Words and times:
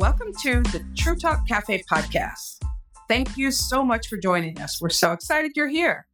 Welcome 0.00 0.32
to 0.44 0.62
the 0.62 0.82
True 0.96 1.14
Talk 1.14 1.46
Cafe 1.46 1.82
podcast. 1.82 2.62
Thank 3.06 3.36
you 3.36 3.50
so 3.50 3.84
much 3.84 4.08
for 4.08 4.16
joining 4.16 4.58
us. 4.58 4.80
We're 4.80 4.88
so 4.88 5.12
excited 5.12 5.52
you're 5.54 5.68
here. 5.68 6.06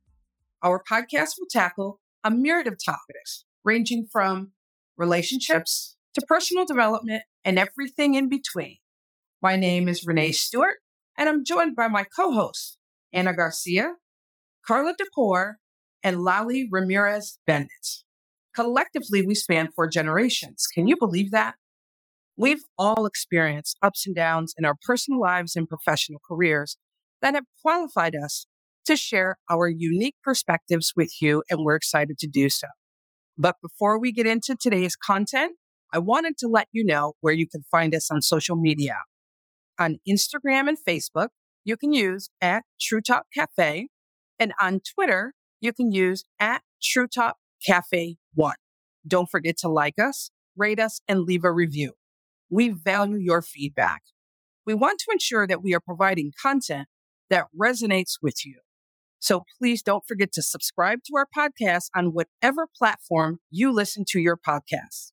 Our 0.60 0.82
podcast 0.82 1.34
will 1.38 1.46
tackle 1.48 2.00
a 2.24 2.32
myriad 2.32 2.66
of 2.66 2.84
topics 2.84 3.44
ranging 3.64 4.08
from 4.10 4.50
relationships 4.96 5.96
to 6.14 6.26
personal 6.26 6.64
development 6.64 7.22
and 7.44 7.60
everything 7.60 8.14
in 8.14 8.28
between. 8.28 8.78
My 9.40 9.54
name 9.54 9.86
is 9.86 10.04
Renee 10.04 10.32
Stewart, 10.32 10.78
and 11.16 11.28
I'm 11.28 11.44
joined 11.44 11.76
by 11.76 11.86
my 11.86 12.02
co 12.02 12.32
hosts, 12.32 12.78
Anna 13.12 13.36
Garcia, 13.36 13.92
Carla 14.66 14.94
DeCore, 15.00 15.54
and 16.02 16.24
Lali 16.24 16.68
Ramirez 16.68 17.38
Bennett. 17.46 18.02
Collectively, 18.52 19.24
we 19.24 19.36
span 19.36 19.68
four 19.70 19.86
generations. 19.86 20.66
Can 20.74 20.88
you 20.88 20.96
believe 20.98 21.30
that? 21.30 21.54
We've 22.36 22.64
all 22.78 23.06
experienced 23.06 23.78
ups 23.82 24.06
and 24.06 24.14
downs 24.14 24.54
in 24.58 24.64
our 24.64 24.76
personal 24.86 25.20
lives 25.20 25.56
and 25.56 25.68
professional 25.68 26.20
careers 26.28 26.76
that 27.22 27.34
have 27.34 27.44
qualified 27.62 28.14
us 28.14 28.46
to 28.86 28.96
share 28.96 29.36
our 29.50 29.68
unique 29.68 30.16
perspectives 30.22 30.92
with 30.94 31.10
you, 31.20 31.42
and 31.50 31.64
we're 31.64 31.76
excited 31.76 32.18
to 32.18 32.26
do 32.26 32.50
so. 32.50 32.68
But 33.38 33.56
before 33.62 33.98
we 33.98 34.12
get 34.12 34.26
into 34.26 34.54
today's 34.54 34.96
content, 34.96 35.56
I 35.92 35.98
wanted 35.98 36.36
to 36.38 36.48
let 36.48 36.68
you 36.72 36.84
know 36.84 37.14
where 37.20 37.32
you 37.32 37.48
can 37.48 37.62
find 37.70 37.94
us 37.94 38.10
on 38.10 38.20
social 38.20 38.56
media. 38.56 38.96
On 39.78 39.98
Instagram 40.08 40.68
and 40.68 40.78
Facebook, 40.86 41.28
you 41.64 41.76
can 41.76 41.92
use 41.92 42.28
at 42.40 42.64
True 42.80 43.00
Talk 43.00 43.24
Cafe, 43.34 43.88
and 44.38 44.52
on 44.60 44.80
Twitter, 44.94 45.32
you 45.60 45.72
can 45.72 45.90
use 45.90 46.24
at 46.38 46.62
True 46.82 47.08
Talk 47.08 47.36
Cafe 47.66 48.16
One. 48.34 48.56
Don't 49.06 49.30
forget 49.30 49.56
to 49.58 49.68
like 49.68 49.98
us, 49.98 50.30
rate 50.56 50.78
us, 50.78 51.00
and 51.08 51.22
leave 51.22 51.44
a 51.44 51.52
review. 51.52 51.92
We 52.50 52.68
value 52.68 53.18
your 53.18 53.42
feedback. 53.42 54.02
We 54.64 54.74
want 54.74 54.98
to 55.00 55.12
ensure 55.12 55.46
that 55.46 55.62
we 55.62 55.74
are 55.74 55.80
providing 55.80 56.32
content 56.40 56.88
that 57.30 57.46
resonates 57.58 58.18
with 58.20 58.44
you. 58.44 58.60
So 59.18 59.44
please 59.58 59.82
don't 59.82 60.06
forget 60.06 60.32
to 60.32 60.42
subscribe 60.42 61.00
to 61.04 61.16
our 61.16 61.26
podcast 61.36 61.88
on 61.96 62.12
whatever 62.12 62.68
platform 62.76 63.38
you 63.50 63.72
listen 63.72 64.04
to 64.08 64.20
your 64.20 64.36
podcast. 64.36 65.12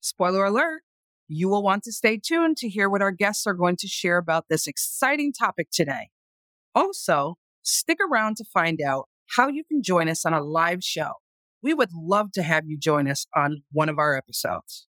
Spoiler 0.00 0.44
alert, 0.44 0.82
you 1.28 1.48
will 1.48 1.62
want 1.62 1.82
to 1.84 1.92
stay 1.92 2.18
tuned 2.18 2.56
to 2.58 2.68
hear 2.68 2.88
what 2.88 3.02
our 3.02 3.10
guests 3.10 3.46
are 3.46 3.54
going 3.54 3.76
to 3.76 3.88
share 3.88 4.16
about 4.16 4.46
this 4.48 4.66
exciting 4.66 5.32
topic 5.32 5.68
today. 5.72 6.10
Also, 6.74 7.36
stick 7.62 7.98
around 8.00 8.36
to 8.36 8.44
find 8.44 8.80
out 8.80 9.08
how 9.36 9.48
you 9.48 9.64
can 9.64 9.82
join 9.82 10.08
us 10.08 10.24
on 10.24 10.32
a 10.32 10.42
live 10.42 10.82
show. 10.82 11.12
We 11.62 11.74
would 11.74 11.92
love 11.92 12.32
to 12.32 12.42
have 12.42 12.64
you 12.66 12.78
join 12.78 13.08
us 13.08 13.26
on 13.34 13.62
one 13.72 13.88
of 13.88 13.98
our 13.98 14.16
episodes. 14.16 14.86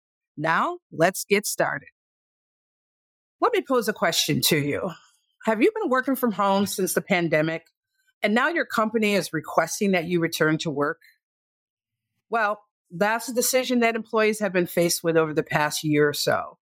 Now, 0.40 0.78
let's 0.90 1.24
get 1.24 1.46
started. 1.46 1.88
Let 3.40 3.52
me 3.52 3.62
pose 3.66 3.88
a 3.88 3.92
question 3.92 4.40
to 4.42 4.56
you. 4.56 4.90
Have 5.44 5.62
you 5.62 5.70
been 5.78 5.90
working 5.90 6.16
from 6.16 6.32
home 6.32 6.66
since 6.66 6.94
the 6.94 7.00
pandemic 7.00 7.64
and 8.22 8.34
now 8.34 8.48
your 8.48 8.66
company 8.66 9.14
is 9.14 9.32
requesting 9.32 9.92
that 9.92 10.04
you 10.04 10.20
return 10.20 10.58
to 10.58 10.70
work? 10.70 11.00
Well, 12.30 12.60
that's 12.90 13.28
a 13.28 13.34
decision 13.34 13.80
that 13.80 13.96
employees 13.96 14.40
have 14.40 14.52
been 14.52 14.66
faced 14.66 15.04
with 15.04 15.16
over 15.16 15.34
the 15.34 15.42
past 15.42 15.84
year 15.84 16.08
or 16.08 16.14
so. 16.14 16.58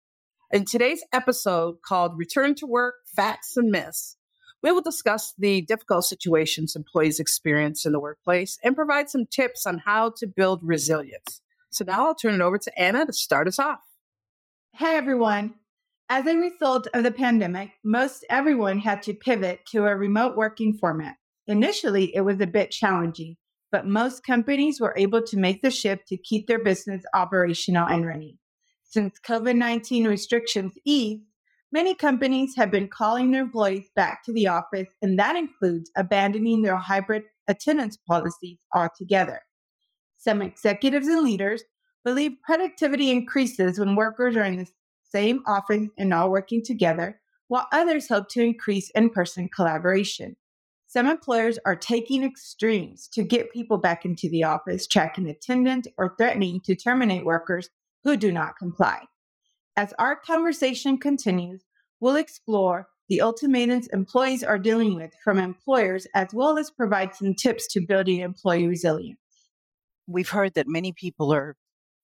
In 0.51 0.65
today's 0.65 1.03
episode 1.11 1.77
called 1.83 2.17
Return 2.17 2.53
to 2.55 2.67
Work 2.67 2.95
Facts 3.15 3.57
and 3.57 3.71
Myths, 3.71 4.17
we 4.61 4.71
will 4.71 4.81
discuss 4.81 5.33
the 5.37 5.61
difficult 5.61 6.05
situations 6.05 6.75
employees 6.75 7.19
experience 7.19 7.85
in 7.85 7.91
the 7.91 7.99
workplace 7.99 8.59
and 8.63 8.75
provide 8.75 9.09
some 9.09 9.25
tips 9.25 9.65
on 9.65 9.79
how 9.79 10.13
to 10.17 10.27
build 10.27 10.59
resilience. 10.63 11.41
So 11.73 11.83
now 11.85 12.05
I'll 12.05 12.15
turn 12.15 12.35
it 12.35 12.41
over 12.41 12.59
to 12.59 12.79
Anna 12.79 13.05
to 13.05 13.13
start 13.13 13.47
us 13.47 13.57
off. 13.57 13.79
Hey, 14.73 14.95
everyone. 14.95 15.55
As 16.07 16.27
a 16.27 16.37
result 16.37 16.87
of 16.93 17.03
the 17.03 17.11
pandemic, 17.11 17.71
most 17.83 18.23
everyone 18.29 18.77
had 18.77 19.01
to 19.03 19.13
pivot 19.15 19.61
to 19.71 19.87
a 19.87 19.95
remote 19.95 20.37
working 20.37 20.77
format. 20.77 21.15
Initially, 21.47 22.15
it 22.15 22.21
was 22.21 22.39
a 22.39 22.47
bit 22.47 22.69
challenging, 22.69 23.37
but 23.71 23.87
most 23.87 24.23
companies 24.23 24.79
were 24.79 24.93
able 24.95 25.23
to 25.23 25.37
make 25.37 25.63
the 25.63 25.71
shift 25.71 26.07
to 26.09 26.17
keep 26.17 26.45
their 26.45 26.63
business 26.63 27.03
operational 27.15 27.87
and 27.87 28.05
running. 28.05 28.37
Since 28.83 29.19
COVID 29.27 29.55
19 29.55 30.07
restrictions 30.07 30.73
eased, 30.85 31.23
many 31.71 31.95
companies 31.95 32.55
have 32.55 32.69
been 32.69 32.87
calling 32.87 33.31
their 33.31 33.41
employees 33.41 33.89
back 33.95 34.23
to 34.25 34.33
the 34.33 34.47
office, 34.47 34.89
and 35.01 35.17
that 35.17 35.35
includes 35.35 35.89
abandoning 35.97 36.61
their 36.61 36.77
hybrid 36.77 37.23
attendance 37.47 37.97
policies 37.97 38.59
altogether. 38.75 39.41
Some 40.23 40.41
executives 40.41 41.07
and 41.07 41.21
leaders 41.21 41.63
believe 42.05 42.37
productivity 42.45 43.11
increases 43.11 43.77
when 43.77 43.97
workers 43.97 44.37
are 44.37 44.45
in 44.45 44.55
the 44.55 44.67
same 45.03 45.43
office 45.45 45.89
and 45.97 46.13
all 46.13 46.31
working 46.31 46.63
together, 46.63 47.19
while 47.49 47.67
others 47.73 48.07
hope 48.07 48.29
to 48.29 48.41
increase 48.41 48.89
in 48.91 49.09
person 49.09 49.49
collaboration. 49.53 50.37
Some 50.87 51.07
employers 51.07 51.59
are 51.65 51.75
taking 51.75 52.23
extremes 52.23 53.09
to 53.09 53.23
get 53.23 53.51
people 53.51 53.77
back 53.77 54.05
into 54.05 54.29
the 54.29 54.45
office, 54.45 54.87
tracking 54.87 55.27
attendance, 55.27 55.87
or 55.97 56.15
threatening 56.15 56.61
to 56.61 56.75
terminate 56.75 57.25
workers 57.25 57.69
who 58.05 58.15
do 58.15 58.31
not 58.31 58.57
comply. 58.57 59.01
As 59.75 59.93
our 59.99 60.15
conversation 60.15 60.97
continues, 60.99 61.65
we'll 61.99 62.15
explore 62.15 62.87
the 63.09 63.19
ultimatums 63.19 63.87
employees 63.87 64.41
are 64.41 64.57
dealing 64.57 64.95
with 64.95 65.11
from 65.21 65.37
employers, 65.37 66.07
as 66.15 66.29
well 66.33 66.57
as 66.57 66.71
provide 66.71 67.13
some 67.13 67.35
tips 67.35 67.67
to 67.73 67.85
building 67.85 68.21
employee 68.21 68.67
resilience 68.67 69.19
we've 70.07 70.29
heard 70.29 70.53
that 70.53 70.67
many 70.67 70.91
people 70.91 71.33
are 71.33 71.55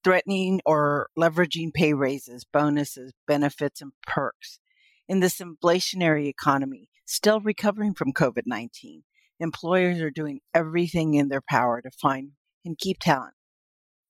threatening 0.04 0.62
or 0.66 1.10
leveraging 1.18 1.74
pay 1.74 1.94
raises, 1.94 2.46
bonuses, 2.46 3.14
benefits, 3.28 3.82
and 3.82 3.92
perks. 4.08 4.60
In 5.08 5.20
this 5.20 5.40
inflationary 5.40 6.28
economy, 6.28 6.90
still 7.06 7.40
recovering 7.40 7.94
from 7.94 8.14
COVID 8.14 8.44
19, 8.46 9.04
employers 9.40 10.00
are 10.02 10.12
doing 10.12 10.40
everything 10.54 11.16
in 11.16 11.30
their 11.30 11.42
power 11.42 11.82
to 11.82 11.92
find 11.92 12.32
and 12.64 12.78
keep 12.78 13.00
talent. 13.00 13.34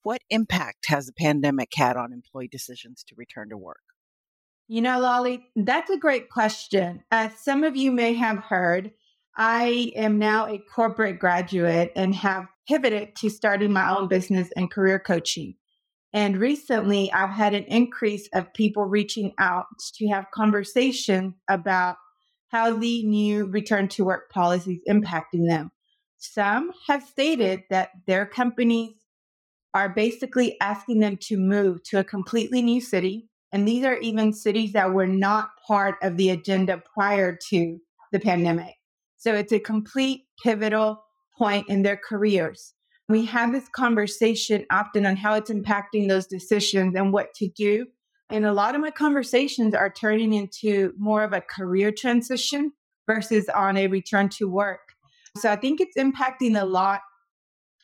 What 0.03 0.21
impact 0.29 0.87
has 0.87 1.05
the 1.05 1.13
pandemic 1.13 1.69
had 1.75 1.97
on 1.97 2.13
employee 2.13 2.47
decisions 2.47 3.03
to 3.07 3.15
return 3.17 3.49
to 3.49 3.57
work? 3.57 3.81
You 4.67 4.81
know, 4.81 4.99
Lali, 4.99 5.47
that's 5.55 5.89
a 5.89 5.97
great 5.97 6.29
question. 6.29 7.03
As 7.11 7.37
some 7.39 7.63
of 7.63 7.75
you 7.75 7.91
may 7.91 8.13
have 8.13 8.37
heard, 8.37 8.91
I 9.41 9.93
am 9.95 10.19
now 10.19 10.47
a 10.47 10.57
corporate 10.57 11.17
graduate 11.17 11.93
and 11.95 12.13
have 12.13 12.47
pivoted 12.67 13.15
to 13.15 13.29
starting 13.29 13.71
my 13.71 13.89
own 13.89 14.09
business 14.09 14.49
and 14.57 14.69
career 14.69 14.99
coaching. 14.99 15.55
And 16.11 16.37
recently, 16.37 17.09
I've 17.13 17.29
had 17.29 17.53
an 17.53 17.63
increase 17.63 18.27
of 18.33 18.53
people 18.53 18.83
reaching 18.83 19.33
out 19.39 19.67
to 19.95 20.09
have 20.09 20.25
conversation 20.33 21.35
about 21.49 21.95
how 22.49 22.75
the 22.75 23.05
new 23.05 23.45
return 23.45 23.87
to 23.89 24.03
work 24.03 24.29
policies 24.29 24.81
impacting 24.89 25.47
them. 25.47 25.71
Some 26.17 26.73
have 26.87 27.03
stated 27.03 27.63
that 27.69 27.91
their 28.07 28.25
companies 28.25 28.95
are 29.73 29.87
basically 29.87 30.59
asking 30.59 30.99
them 30.99 31.15
to 31.15 31.37
move 31.37 31.81
to 31.83 31.99
a 31.99 32.03
completely 32.03 32.61
new 32.61 32.81
city. 32.81 33.29
And 33.53 33.65
these 33.65 33.85
are 33.85 33.99
even 33.99 34.33
cities 34.33 34.73
that 34.73 34.91
were 34.91 35.07
not 35.07 35.51
part 35.65 35.95
of 36.03 36.17
the 36.17 36.31
agenda 36.31 36.83
prior 36.93 37.39
to 37.51 37.77
the 38.11 38.19
pandemic. 38.19 38.78
So 39.19 39.35
it's 39.35 39.51
a 39.51 39.59
complete 39.59 40.21
pivotal 40.41 41.03
point 41.37 41.69
in 41.69 41.83
their 41.83 41.97
careers. 41.97 42.73
We 43.09 43.25
have 43.25 43.51
this 43.51 43.67
conversation 43.69 44.65
often 44.71 45.05
on 45.05 45.17
how 45.17 45.33
it's 45.33 45.51
impacting 45.51 46.07
those 46.07 46.25
decisions 46.25 46.95
and 46.95 47.11
what 47.11 47.33
to 47.35 47.49
do. 47.49 47.85
And 48.29 48.45
a 48.45 48.53
lot 48.53 48.75
of 48.75 48.81
my 48.81 48.91
conversations 48.91 49.75
are 49.75 49.91
turning 49.91 50.33
into 50.33 50.93
more 50.97 51.23
of 51.23 51.33
a 51.33 51.41
career 51.41 51.91
transition 51.91 52.71
versus 53.07 53.49
on 53.49 53.75
a 53.75 53.87
return 53.87 54.29
to 54.37 54.47
work. 54.47 54.79
So 55.37 55.51
I 55.51 55.57
think 55.57 55.81
it's 55.81 55.97
impacting 55.97 56.59
a 56.59 56.65
lot 56.65 57.01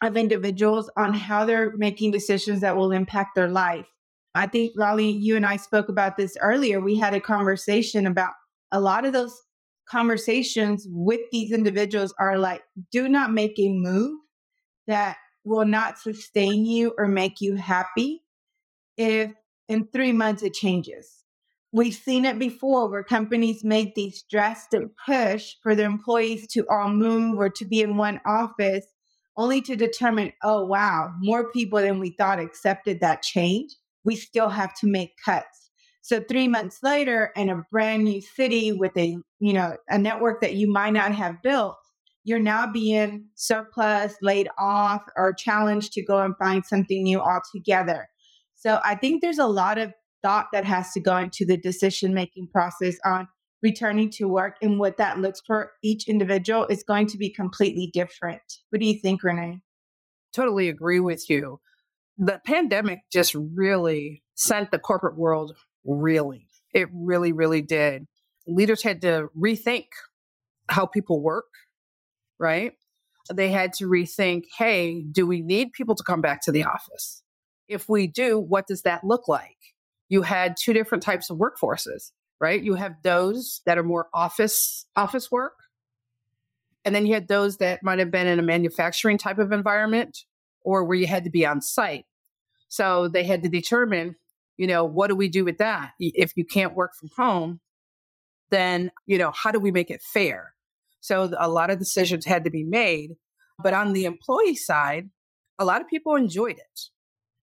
of 0.04 0.16
individuals 0.16 0.90
on 0.98 1.14
how 1.14 1.46
they're 1.46 1.76
making 1.76 2.12
decisions 2.12 2.62
that 2.62 2.78
will 2.78 2.92
impact 2.92 3.36
their 3.36 3.50
life. 3.50 3.88
I 4.36 4.48
think, 4.48 4.74
Lali, 4.76 5.10
you 5.10 5.36
and 5.36 5.46
I 5.46 5.58
spoke 5.58 5.90
about 5.90 6.18
this 6.18 6.38
earlier. 6.40 6.80
We 6.80 6.98
had 6.98 7.14
a 7.14 7.20
conversation 7.20 8.06
about 8.06 8.34
a 8.72 8.80
lot 8.80 9.06
of 9.06 9.14
those 9.14 9.42
conversations 9.90 10.88
with 10.90 11.22
these 11.32 11.52
individuals 11.52 12.14
are 12.20 12.38
like, 12.38 12.64
do 12.92 13.08
not 13.08 13.32
make 13.32 13.58
a 13.60 13.70
move 13.70 14.20
that 14.88 15.18
will 15.44 15.66
not 15.66 16.00
sustain 16.00 16.66
you 16.66 16.94
or 16.98 17.08
make 17.08 17.42
you 17.42 17.56
happy 17.56 18.24
if 18.98 19.32
in 19.68 19.88
three 19.94 20.12
months 20.12 20.44
it 20.44 20.54
changes. 20.54 21.24
We've 21.72 21.94
seen 21.94 22.24
it 22.24 22.40
before 22.40 22.90
where 22.90 23.04
companies 23.04 23.64
make 23.64 23.96
these 23.96 24.24
drastic 24.32 24.84
push 25.06 25.56
for 25.62 25.76
their 25.76 25.88
employees 25.88 26.48
to 26.54 26.66
all 26.70 26.90
move 26.90 27.38
or 27.38 27.50
to 27.50 27.66
be 27.66 27.82
in 27.82 27.98
one 27.98 28.22
office, 28.26 28.86
only 29.36 29.62
to 29.62 29.76
determine, 29.76 30.32
oh, 30.42 30.66
wow, 30.66 31.12
more 31.20 31.52
people 31.52 31.80
than 31.80 32.00
we 32.00 32.12
thought 32.12 32.40
accepted 32.40 33.02
that 33.02 33.22
change. 33.22 33.76
We 34.06 34.16
still 34.16 34.50
have 34.50 34.74
to 34.80 34.88
make 34.88 35.16
cuts. 35.24 35.65
So 36.06 36.22
three 36.22 36.48
months 36.48 36.84
later, 36.84 37.32
in 37.36 37.50
a 37.50 37.64
brand 37.72 38.04
new 38.04 38.22
city 38.22 38.72
with 38.72 38.96
a 38.96 39.18
you 39.40 39.54
know 39.54 39.76
a 39.90 39.98
network 39.98 40.40
that 40.42 40.54
you 40.54 40.72
might 40.72 40.94
not 40.94 41.12
have 41.14 41.42
built, 41.42 41.78
you're 42.24 42.38
now 42.38 42.72
being 42.72 43.26
surplus, 43.34 44.14
laid 44.22 44.48
off, 44.60 45.02
or 45.18 45.34
challenged 45.34 45.94
to 45.94 46.06
go 46.06 46.20
and 46.20 46.38
find 46.38 46.64
something 46.64 47.02
new 47.02 47.20
altogether. 47.20 48.08
So 48.56 48.80
I 48.86 48.94
think 48.94 49.24
there's 49.24 49.40
a 49.40 49.48
lot 49.48 49.80
of 49.80 49.94
thought 50.22 50.50
that 50.54 50.64
has 50.64 50.92
to 50.92 51.00
go 51.00 51.18
into 51.18 51.44
the 51.44 51.58
decision 51.58 52.14
making 52.14 52.50
process 52.50 52.98
on 53.04 53.28
returning 53.64 54.12
to 54.12 54.28
work 54.28 54.58
and 54.62 54.78
what 54.78 54.98
that 54.98 55.18
looks 55.22 55.42
for 55.42 55.72
each 55.84 56.08
individual 56.08 56.68
is 56.68 56.84
going 56.84 57.08
to 57.08 57.18
be 57.18 57.32
completely 57.32 57.90
different. 57.92 58.44
What 58.70 58.80
do 58.80 58.86
you 58.86 59.00
think, 59.00 59.24
Renee? 59.24 59.60
Totally 60.34 60.70
agree 60.70 61.00
with 61.00 61.32
you. 61.32 61.62
The 62.20 62.40
pandemic 62.46 63.00
just 63.12 63.34
really 63.34 64.22
sent 64.36 64.70
the 64.70 64.78
corporate 64.78 65.18
world 65.18 65.56
reeling. 65.86 66.46
It 66.74 66.90
really, 66.94 67.32
really 67.32 67.62
did. 67.62 68.08
Leaders 68.48 68.84
had 68.84 69.02
to 69.02 69.30
rethink 69.38 69.88
how 70.68 70.86
people 70.86 71.22
work, 71.22 71.46
right? 72.40 72.74
They 73.34 73.50
had 73.50 73.74
to 73.74 73.86
rethink 73.88 74.44
hey, 74.58 75.04
do 75.12 75.26
we 75.26 75.42
need 75.42 75.72
people 75.74 75.96
to 75.96 76.04
come 76.04 76.22
back 76.22 76.42
to 76.44 76.52
the 76.52 76.64
office? 76.64 77.24
If 77.68 77.90
we 77.90 78.08
do, 78.08 78.40
what 78.40 78.68
does 78.68 78.84
that 78.84 79.04
look 79.04 79.28
like? 79.28 79.58
You 80.10 80.22
had 80.22 80.56
two 80.58 80.74
different 80.74 81.04
types 81.04 81.30
of 81.30 81.38
workforces 81.38 82.12
right? 82.40 82.62
You 82.62 82.76
have 82.76 82.96
those 83.04 83.62
that 83.66 83.78
are 83.78 83.84
more 83.84 84.08
office 84.14 84.86
office 84.96 85.32
work. 85.32 85.54
And 86.84 86.94
then 86.94 87.06
you 87.06 87.14
had 87.14 87.28
those 87.28 87.58
that 87.58 87.82
might 87.82 88.00
have 88.00 88.12
been 88.12 88.28
in 88.28 88.38
a 88.38 88.44
manufacturing 88.44 89.18
type 89.18 89.40
of 89.40 89.52
environment 89.52 90.26
or 90.62 90.84
where 90.84 90.98
you 90.98 91.08
had 91.08 91.24
to 91.24 91.30
be 91.30 91.46
on 91.46 91.62
site. 91.62 92.06
So 92.68 93.08
they 93.08 93.24
had 93.24 93.42
to 93.44 93.50
determine, 93.50 94.16
you 94.58 94.68
know, 94.68 94.86
what 94.86 95.08
do 95.08 95.16
we 95.16 95.30
do 95.30 95.46
with 95.46 95.58
that? 95.58 95.92
If 96.00 96.34
you 96.36 96.46
can't 96.46 96.76
work 96.76 96.96
from 96.96 97.10
home, 97.16 97.60
then, 98.52 98.92
you 99.06 99.18
know, 99.18 99.32
how 99.32 99.52
do 99.52 99.60
we 99.60 99.72
make 99.72 99.90
it 99.90 100.02
fair? 100.02 100.54
So 101.02 101.32
a 101.38 101.50
lot 101.50 101.70
of 101.70 101.80
decisions 101.80 102.26
had 102.26 102.44
to 102.46 102.50
be 102.50 102.64
made. 102.64 103.16
But 103.62 103.74
on 103.74 103.94
the 103.94 104.06
employee 104.06 104.56
side, 104.56 105.10
a 105.60 105.66
lot 105.66 105.82
of 105.82 105.88
people 105.88 106.16
enjoyed 106.16 106.58
it. 106.58 106.82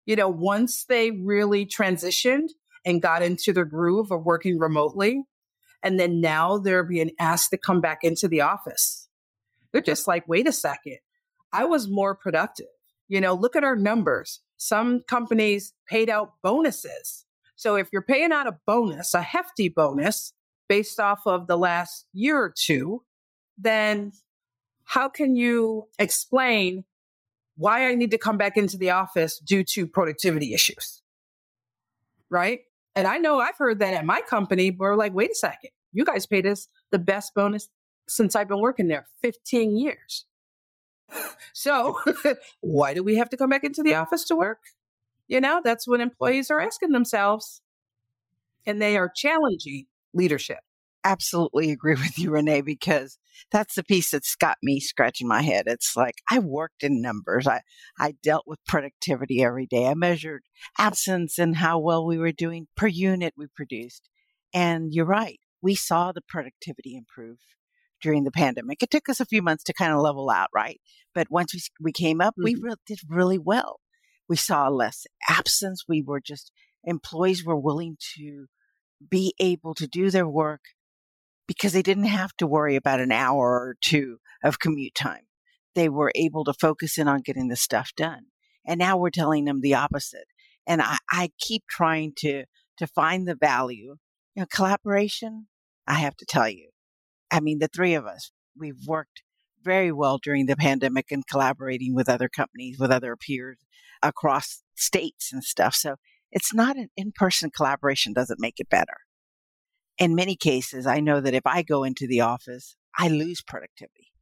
You 0.04 0.16
know, 0.16 0.28
once 0.28 0.84
they 0.84 1.10
really 1.10 1.64
transitioned 1.64 2.48
and 2.84 3.02
got 3.02 3.22
into 3.22 3.52
the 3.52 3.64
groove 3.64 4.10
of 4.10 4.24
working 4.24 4.58
remotely. 4.58 5.22
And 5.82 5.98
then 5.98 6.20
now 6.20 6.58
they're 6.58 6.84
being 6.84 7.10
asked 7.18 7.50
to 7.50 7.58
come 7.58 7.80
back 7.80 7.98
into 8.02 8.28
the 8.28 8.40
office. 8.40 9.08
They're 9.72 9.80
just 9.80 10.06
like, 10.06 10.28
wait 10.28 10.46
a 10.46 10.52
second, 10.52 10.98
I 11.52 11.64
was 11.64 11.88
more 11.88 12.14
productive. 12.14 12.66
You 13.08 13.20
know, 13.20 13.34
look 13.34 13.56
at 13.56 13.64
our 13.64 13.76
numbers. 13.76 14.40
Some 14.64 15.00
companies 15.08 15.74
paid 15.88 16.08
out 16.08 16.34
bonuses. 16.40 17.26
So 17.56 17.74
if 17.74 17.88
you're 17.92 18.00
paying 18.00 18.30
out 18.30 18.46
a 18.46 18.58
bonus, 18.64 19.12
a 19.12 19.20
hefty 19.20 19.68
bonus 19.68 20.34
based 20.68 21.00
off 21.00 21.22
of 21.26 21.48
the 21.48 21.58
last 21.58 22.06
year 22.12 22.38
or 22.38 22.54
two, 22.56 23.02
then 23.58 24.12
how 24.84 25.08
can 25.08 25.34
you 25.34 25.88
explain 25.98 26.84
why 27.56 27.88
I 27.88 27.96
need 27.96 28.12
to 28.12 28.18
come 28.18 28.38
back 28.38 28.56
into 28.56 28.76
the 28.76 28.90
office 28.90 29.40
due 29.40 29.64
to 29.64 29.88
productivity 29.88 30.54
issues? 30.54 31.02
Right? 32.30 32.60
And 32.94 33.08
I 33.08 33.18
know 33.18 33.40
I've 33.40 33.58
heard 33.58 33.80
that 33.80 33.94
at 33.94 34.04
my 34.04 34.20
company, 34.20 34.70
we're 34.70 34.94
like, 34.94 35.12
wait 35.12 35.32
a 35.32 35.34
second, 35.34 35.70
you 35.92 36.04
guys 36.04 36.24
paid 36.24 36.46
us 36.46 36.68
the 36.92 37.00
best 37.00 37.34
bonus 37.34 37.68
since 38.08 38.36
I've 38.36 38.48
been 38.48 38.60
working 38.60 38.86
there 38.86 39.08
15 39.22 39.76
years. 39.76 40.24
So 41.52 41.98
why 42.60 42.94
do 42.94 43.02
we 43.02 43.16
have 43.16 43.30
to 43.30 43.36
come 43.36 43.50
back 43.50 43.64
into 43.64 43.82
the 43.82 43.94
office 43.94 44.24
to 44.24 44.36
work? 44.36 44.60
You 45.28 45.40
know, 45.40 45.60
that's 45.64 45.86
what 45.86 46.00
employees 46.00 46.50
are 46.50 46.60
asking 46.60 46.90
themselves. 46.90 47.62
And 48.66 48.80
they 48.80 48.96
are 48.96 49.10
challenging 49.14 49.86
leadership 50.14 50.60
absolutely 51.04 51.70
agree 51.70 51.94
with 51.94 52.18
you, 52.18 52.30
Renee, 52.30 52.60
because 52.60 53.18
that's 53.50 53.74
the 53.74 53.84
piece 53.84 54.10
that's 54.10 54.36
got 54.36 54.58
me 54.62 54.80
scratching 54.80 55.28
my 55.28 55.42
head. 55.42 55.64
It's 55.66 55.96
like 55.96 56.16
I 56.30 56.38
worked 56.38 56.82
in 56.82 57.02
numbers. 57.02 57.46
I, 57.46 57.62
I 57.98 58.14
dealt 58.22 58.44
with 58.46 58.64
productivity 58.66 59.42
every 59.42 59.66
day. 59.66 59.86
I 59.86 59.94
measured 59.94 60.42
absence 60.78 61.38
and 61.38 61.56
how 61.56 61.78
well 61.78 62.06
we 62.06 62.18
were 62.18 62.32
doing 62.32 62.68
per 62.76 62.86
unit 62.86 63.34
we 63.36 63.46
produced. 63.54 64.08
And 64.54 64.92
you're 64.92 65.06
right. 65.06 65.40
We 65.60 65.74
saw 65.74 66.12
the 66.12 66.22
productivity 66.22 66.96
improve 66.96 67.38
during 68.02 68.24
the 68.24 68.30
pandemic. 68.30 68.82
It 68.82 68.90
took 68.90 69.08
us 69.08 69.20
a 69.20 69.26
few 69.26 69.42
months 69.42 69.64
to 69.64 69.72
kind 69.72 69.92
of 69.92 70.00
level 70.00 70.28
out, 70.28 70.48
right? 70.54 70.80
But 71.14 71.28
once 71.30 71.54
we, 71.54 71.60
we 71.80 71.92
came 71.92 72.20
up, 72.20 72.34
mm-hmm. 72.34 72.44
we 72.44 72.56
re- 72.60 72.74
did 72.86 72.98
really 73.08 73.38
well. 73.38 73.80
We 74.28 74.36
saw 74.36 74.68
less 74.68 75.06
absence. 75.28 75.84
We 75.88 76.02
were 76.02 76.20
just, 76.20 76.52
employees 76.84 77.44
were 77.44 77.58
willing 77.58 77.96
to 78.16 78.46
be 79.10 79.34
able 79.40 79.74
to 79.74 79.86
do 79.86 80.10
their 80.10 80.28
work 80.28 80.60
because 81.46 81.72
they 81.72 81.82
didn't 81.82 82.04
have 82.04 82.32
to 82.38 82.46
worry 82.46 82.76
about 82.76 83.00
an 83.00 83.12
hour 83.12 83.40
or 83.40 83.76
two 83.80 84.18
of 84.44 84.60
commute 84.60 84.94
time. 84.94 85.22
They 85.74 85.88
were 85.88 86.12
able 86.14 86.44
to 86.44 86.54
focus 86.54 86.98
in 86.98 87.08
on 87.08 87.22
getting 87.22 87.48
the 87.48 87.56
stuff 87.56 87.90
done. 87.96 88.26
And 88.66 88.78
now 88.78 88.96
we're 88.96 89.10
telling 89.10 89.44
them 89.44 89.60
the 89.60 89.74
opposite. 89.74 90.26
And 90.66 90.80
I, 90.80 90.98
I 91.10 91.30
keep 91.38 91.64
trying 91.68 92.12
to, 92.18 92.44
to 92.78 92.86
find 92.86 93.26
the 93.26 93.34
value. 93.34 93.96
You 94.34 94.42
know, 94.42 94.46
collaboration, 94.52 95.48
I 95.86 95.94
have 95.94 96.16
to 96.18 96.26
tell 96.26 96.48
you. 96.48 96.71
I 97.32 97.40
mean, 97.40 97.58
the 97.58 97.68
three 97.68 97.94
of 97.94 98.06
us, 98.06 98.30
we've 98.56 98.86
worked 98.86 99.22
very 99.64 99.90
well 99.90 100.18
during 100.18 100.46
the 100.46 100.56
pandemic 100.56 101.06
and 101.10 101.26
collaborating 101.26 101.94
with 101.94 102.08
other 102.08 102.28
companies, 102.28 102.78
with 102.78 102.92
other 102.92 103.16
peers 103.16 103.58
across 104.02 104.62
states 104.76 105.32
and 105.32 105.42
stuff. 105.42 105.74
So 105.74 105.96
it's 106.30 106.54
not 106.54 106.76
an 106.76 106.88
in 106.96 107.12
person 107.12 107.50
collaboration 107.50 108.12
doesn't 108.12 108.40
make 108.40 108.60
it 108.60 108.68
better 108.68 108.98
in 109.98 110.14
many 110.14 110.36
cases, 110.36 110.86
I 110.86 111.00
know 111.00 111.20
that 111.20 111.34
if 111.34 111.46
I 111.46 111.62
go 111.62 111.84
into 111.84 112.06
the 112.06 112.22
office, 112.22 112.76
I 112.98 113.08
lose 113.08 113.42
productivity 113.42 114.12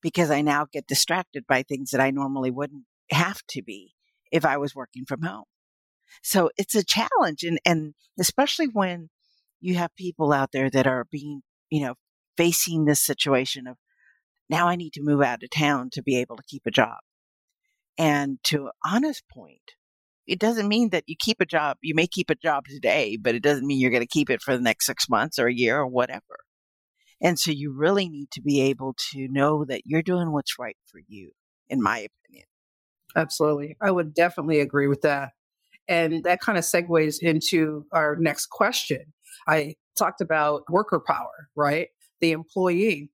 because 0.00 0.30
I 0.30 0.42
now 0.42 0.66
get 0.70 0.86
distracted 0.86 1.46
by 1.46 1.62
things 1.62 1.90
that 1.90 2.00
I 2.00 2.10
normally 2.10 2.50
wouldn't 2.50 2.84
have 3.10 3.42
to 3.50 3.62
be 3.62 3.92
if 4.30 4.44
I 4.44 4.56
was 4.56 4.74
working 4.74 5.04
from 5.06 5.22
home. 5.22 5.44
So 6.22 6.50
it's 6.56 6.74
a 6.74 6.84
challenge. 6.84 7.42
And, 7.42 7.58
and 7.64 7.94
especially 8.18 8.66
when 8.66 9.10
you 9.60 9.76
have 9.76 9.94
people 9.94 10.32
out 10.32 10.50
there 10.52 10.70
that 10.70 10.86
are 10.86 11.06
being, 11.10 11.42
you 11.70 11.82
know, 11.82 11.94
facing 12.36 12.84
this 12.84 13.00
situation 13.00 13.66
of 13.66 13.76
now 14.48 14.68
I 14.68 14.76
need 14.76 14.92
to 14.94 15.02
move 15.02 15.22
out 15.22 15.42
of 15.42 15.50
town 15.50 15.90
to 15.92 16.02
be 16.02 16.16
able 16.16 16.36
to 16.36 16.42
keep 16.46 16.62
a 16.66 16.70
job. 16.70 16.98
And 17.98 18.38
to 18.44 18.70
Anna's 18.84 19.22
point, 19.32 19.72
it 20.26 20.38
doesn't 20.38 20.68
mean 20.68 20.90
that 20.90 21.04
you 21.06 21.16
keep 21.18 21.40
a 21.40 21.46
job. 21.46 21.78
You 21.82 21.94
may 21.94 22.06
keep 22.06 22.30
a 22.30 22.34
job 22.34 22.64
today, 22.66 23.16
but 23.20 23.34
it 23.34 23.42
doesn't 23.42 23.66
mean 23.66 23.80
you're 23.80 23.90
going 23.90 24.02
to 24.02 24.06
keep 24.06 24.30
it 24.30 24.40
for 24.40 24.56
the 24.56 24.62
next 24.62 24.86
six 24.86 25.08
months 25.08 25.38
or 25.38 25.46
a 25.46 25.54
year 25.54 25.78
or 25.78 25.86
whatever. 25.86 26.40
And 27.20 27.38
so 27.38 27.50
you 27.50 27.72
really 27.72 28.08
need 28.08 28.30
to 28.32 28.42
be 28.42 28.60
able 28.62 28.94
to 29.12 29.28
know 29.28 29.64
that 29.64 29.82
you're 29.84 30.02
doing 30.02 30.32
what's 30.32 30.58
right 30.58 30.76
for 30.86 31.00
you, 31.06 31.32
in 31.68 31.82
my 31.82 31.98
opinion. 31.98 32.46
Absolutely. 33.14 33.76
I 33.80 33.90
would 33.90 34.14
definitely 34.14 34.60
agree 34.60 34.88
with 34.88 35.02
that. 35.02 35.30
And 35.88 36.24
that 36.24 36.40
kind 36.40 36.58
of 36.58 36.64
segues 36.64 37.20
into 37.20 37.86
our 37.92 38.16
next 38.16 38.46
question. 38.46 39.12
I 39.46 39.74
talked 39.96 40.20
about 40.20 40.62
worker 40.68 41.00
power, 41.00 41.48
right? 41.54 41.88
The 42.22 42.32
employee. 42.32 43.10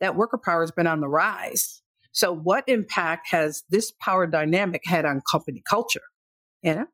That 0.00 0.16
worker 0.16 0.38
power 0.42 0.62
has 0.62 0.70
been 0.70 0.86
on 0.86 1.00
the 1.00 1.08
rise. 1.08 1.82
So, 2.12 2.32
what 2.32 2.64
impact 2.68 3.28
has 3.30 3.64
this 3.70 3.92
power 4.00 4.26
dynamic 4.26 4.82
had 4.84 5.04
on 5.04 5.20
company 5.30 5.62
culture? 5.68 6.02
Yeah. 6.62 6.84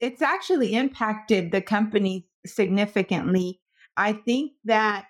It's 0.00 0.22
actually 0.22 0.74
impacted 0.74 1.52
the 1.52 1.62
company 1.62 2.28
significantly. 2.46 3.60
I 3.96 4.12
think 4.12 4.52
that 4.64 5.06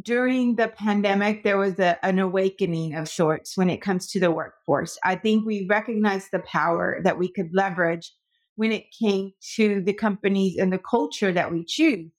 during 0.00 0.56
the 0.56 0.68
pandemic, 0.68 1.44
there 1.44 1.58
was 1.58 1.78
a, 1.78 2.04
an 2.04 2.18
awakening 2.18 2.94
of 2.94 3.08
sorts 3.08 3.56
when 3.56 3.70
it 3.70 3.80
comes 3.80 4.10
to 4.10 4.20
the 4.20 4.30
workforce. 4.30 4.98
I 5.04 5.16
think 5.16 5.46
we 5.46 5.66
recognized 5.68 6.28
the 6.32 6.40
power 6.40 7.00
that 7.04 7.18
we 7.18 7.32
could 7.32 7.50
leverage 7.52 8.12
when 8.56 8.72
it 8.72 8.86
came 8.98 9.32
to 9.54 9.80
the 9.80 9.92
companies 9.92 10.56
and 10.58 10.72
the 10.72 10.78
culture 10.78 11.32
that 11.32 11.52
we 11.52 11.64
choose. 11.64 12.10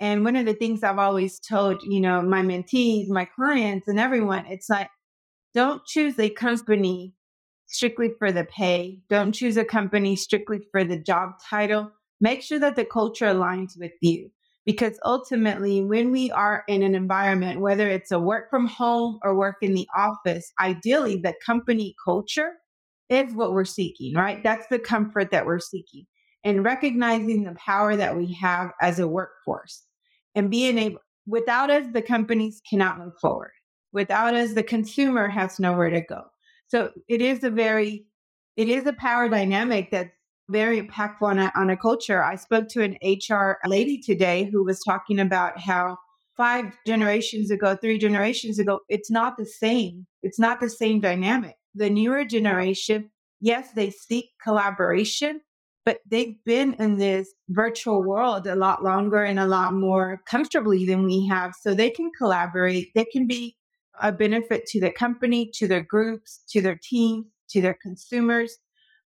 And 0.00 0.24
one 0.24 0.36
of 0.36 0.46
the 0.46 0.54
things 0.54 0.82
I've 0.82 0.98
always 0.98 1.40
told, 1.40 1.82
you 1.82 2.00
know, 2.00 2.22
my 2.22 2.42
mentees, 2.42 3.08
my 3.08 3.24
clients, 3.24 3.88
and 3.88 3.98
everyone, 3.98 4.46
it's 4.46 4.70
like, 4.70 4.90
don't 5.54 5.84
choose 5.86 6.18
a 6.18 6.30
company 6.30 7.14
strictly 7.66 8.12
for 8.18 8.30
the 8.30 8.44
pay. 8.44 9.00
Don't 9.08 9.32
choose 9.32 9.56
a 9.56 9.64
company 9.64 10.14
strictly 10.14 10.60
for 10.70 10.84
the 10.84 10.98
job 10.98 11.32
title. 11.48 11.90
Make 12.20 12.42
sure 12.42 12.60
that 12.60 12.76
the 12.76 12.84
culture 12.84 13.26
aligns 13.26 13.78
with 13.78 13.92
you. 14.00 14.30
Because 14.64 15.00
ultimately, 15.04 15.82
when 15.82 16.12
we 16.12 16.30
are 16.30 16.62
in 16.68 16.82
an 16.82 16.94
environment, 16.94 17.60
whether 17.60 17.88
it's 17.88 18.10
a 18.10 18.20
work 18.20 18.50
from 18.50 18.66
home 18.66 19.18
or 19.22 19.34
work 19.34 19.56
in 19.62 19.72
the 19.72 19.88
office, 19.96 20.52
ideally 20.60 21.16
the 21.16 21.34
company 21.44 21.94
culture 22.04 22.52
is 23.08 23.32
what 23.32 23.52
we're 23.52 23.64
seeking, 23.64 24.14
right? 24.14 24.42
That's 24.42 24.66
the 24.68 24.78
comfort 24.78 25.30
that 25.30 25.46
we're 25.46 25.58
seeking. 25.58 26.04
And 26.44 26.64
recognizing 26.64 27.44
the 27.44 27.54
power 27.54 27.96
that 27.96 28.16
we 28.16 28.34
have 28.34 28.72
as 28.80 28.98
a 28.98 29.08
workforce 29.08 29.84
and 30.38 30.52
being 30.52 30.78
able, 30.78 31.00
without 31.26 31.68
us, 31.68 31.84
the 31.92 32.00
companies 32.00 32.62
cannot 32.70 33.00
move 33.00 33.14
forward. 33.20 33.50
Without 33.92 34.34
us, 34.34 34.54
the 34.54 34.62
consumer 34.62 35.26
has 35.28 35.58
nowhere 35.58 35.90
to 35.90 36.00
go. 36.00 36.22
So 36.68 36.92
it 37.08 37.20
is 37.20 37.42
a 37.42 37.50
very, 37.50 38.06
it 38.56 38.68
is 38.68 38.86
a 38.86 38.92
power 38.92 39.28
dynamic 39.28 39.90
that's 39.90 40.12
very 40.48 40.80
impactful 40.80 41.22
on 41.22 41.40
a, 41.40 41.52
on 41.56 41.70
a 41.70 41.76
culture. 41.76 42.22
I 42.22 42.36
spoke 42.36 42.68
to 42.68 42.82
an 42.82 42.96
HR 43.02 43.58
lady 43.66 43.98
today 44.00 44.48
who 44.52 44.64
was 44.64 44.80
talking 44.84 45.18
about 45.18 45.58
how 45.58 45.96
five 46.36 46.66
generations 46.86 47.50
ago, 47.50 47.74
three 47.74 47.98
generations 47.98 48.60
ago, 48.60 48.78
it's 48.88 49.10
not 49.10 49.36
the 49.36 49.44
same. 49.44 50.06
It's 50.22 50.38
not 50.38 50.60
the 50.60 50.70
same 50.70 51.00
dynamic. 51.00 51.56
The 51.74 51.90
newer 51.90 52.24
generation, 52.24 53.10
yes, 53.40 53.72
they 53.72 53.90
seek 53.90 54.26
collaboration, 54.40 55.40
but 55.88 56.00
they've 56.10 56.36
been 56.44 56.74
in 56.74 56.98
this 56.98 57.32
virtual 57.48 58.02
world 58.02 58.46
a 58.46 58.54
lot 58.54 58.84
longer 58.84 59.22
and 59.24 59.40
a 59.40 59.46
lot 59.46 59.72
more 59.72 60.20
comfortably 60.26 60.84
than 60.84 61.02
we 61.02 61.26
have. 61.26 61.54
So 61.58 61.72
they 61.72 61.88
can 61.88 62.10
collaborate. 62.18 62.92
They 62.94 63.06
can 63.06 63.26
be 63.26 63.56
a 63.98 64.12
benefit 64.12 64.66
to 64.66 64.80
the 64.80 64.90
company, 64.90 65.50
to 65.54 65.66
their 65.66 65.80
groups, 65.80 66.42
to 66.50 66.60
their 66.60 66.78
teams, 66.82 67.24
to 67.52 67.62
their 67.62 67.72
consumers 67.72 68.58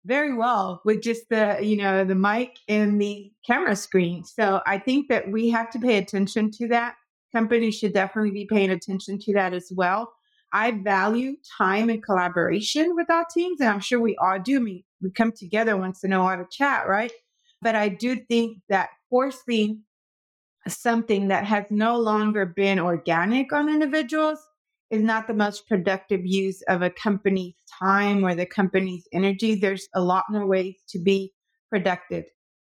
very 0.06 0.32
well 0.32 0.80
with 0.86 1.02
just 1.02 1.28
the, 1.28 1.58
you 1.60 1.76
know, 1.76 2.02
the 2.02 2.14
mic 2.14 2.56
and 2.66 2.98
the 2.98 3.30
camera 3.46 3.76
screen. 3.76 4.24
So 4.24 4.62
I 4.66 4.78
think 4.78 5.10
that 5.10 5.30
we 5.30 5.50
have 5.50 5.68
to 5.72 5.78
pay 5.78 5.98
attention 5.98 6.50
to 6.52 6.68
that. 6.68 6.94
Companies 7.30 7.76
should 7.76 7.92
definitely 7.92 8.30
be 8.30 8.46
paying 8.46 8.70
attention 8.70 9.18
to 9.18 9.34
that 9.34 9.52
as 9.52 9.70
well. 9.70 10.14
I 10.50 10.70
value 10.70 11.36
time 11.58 11.90
and 11.90 12.02
collaboration 12.02 12.96
with 12.96 13.10
our 13.10 13.26
teams, 13.30 13.60
and 13.60 13.68
I'm 13.68 13.80
sure 13.80 14.00
we 14.00 14.16
all 14.16 14.38
do. 14.38 14.64
We, 14.64 14.86
we 15.02 15.10
come 15.10 15.32
together 15.32 15.76
once 15.76 16.04
in 16.04 16.12
a 16.12 16.20
while 16.20 16.38
to 16.38 16.46
chat, 16.50 16.88
right? 16.88 17.12
But 17.62 17.74
I 17.74 17.88
do 17.88 18.16
think 18.16 18.58
that 18.68 18.90
forcing 19.08 19.82
something 20.68 21.28
that 21.28 21.44
has 21.46 21.64
no 21.70 21.98
longer 21.98 22.46
been 22.46 22.78
organic 22.78 23.52
on 23.52 23.68
individuals 23.68 24.38
is 24.90 25.02
not 25.02 25.26
the 25.26 25.34
most 25.34 25.68
productive 25.68 26.20
use 26.24 26.62
of 26.68 26.82
a 26.82 26.90
company's 26.90 27.54
time 27.78 28.24
or 28.24 28.34
the 28.34 28.46
company's 28.46 29.06
energy. 29.12 29.54
There's 29.54 29.88
a 29.94 30.00
lot 30.00 30.24
more 30.28 30.46
ways 30.46 30.76
to 30.88 30.98
be 30.98 31.32
productive. 31.70 32.24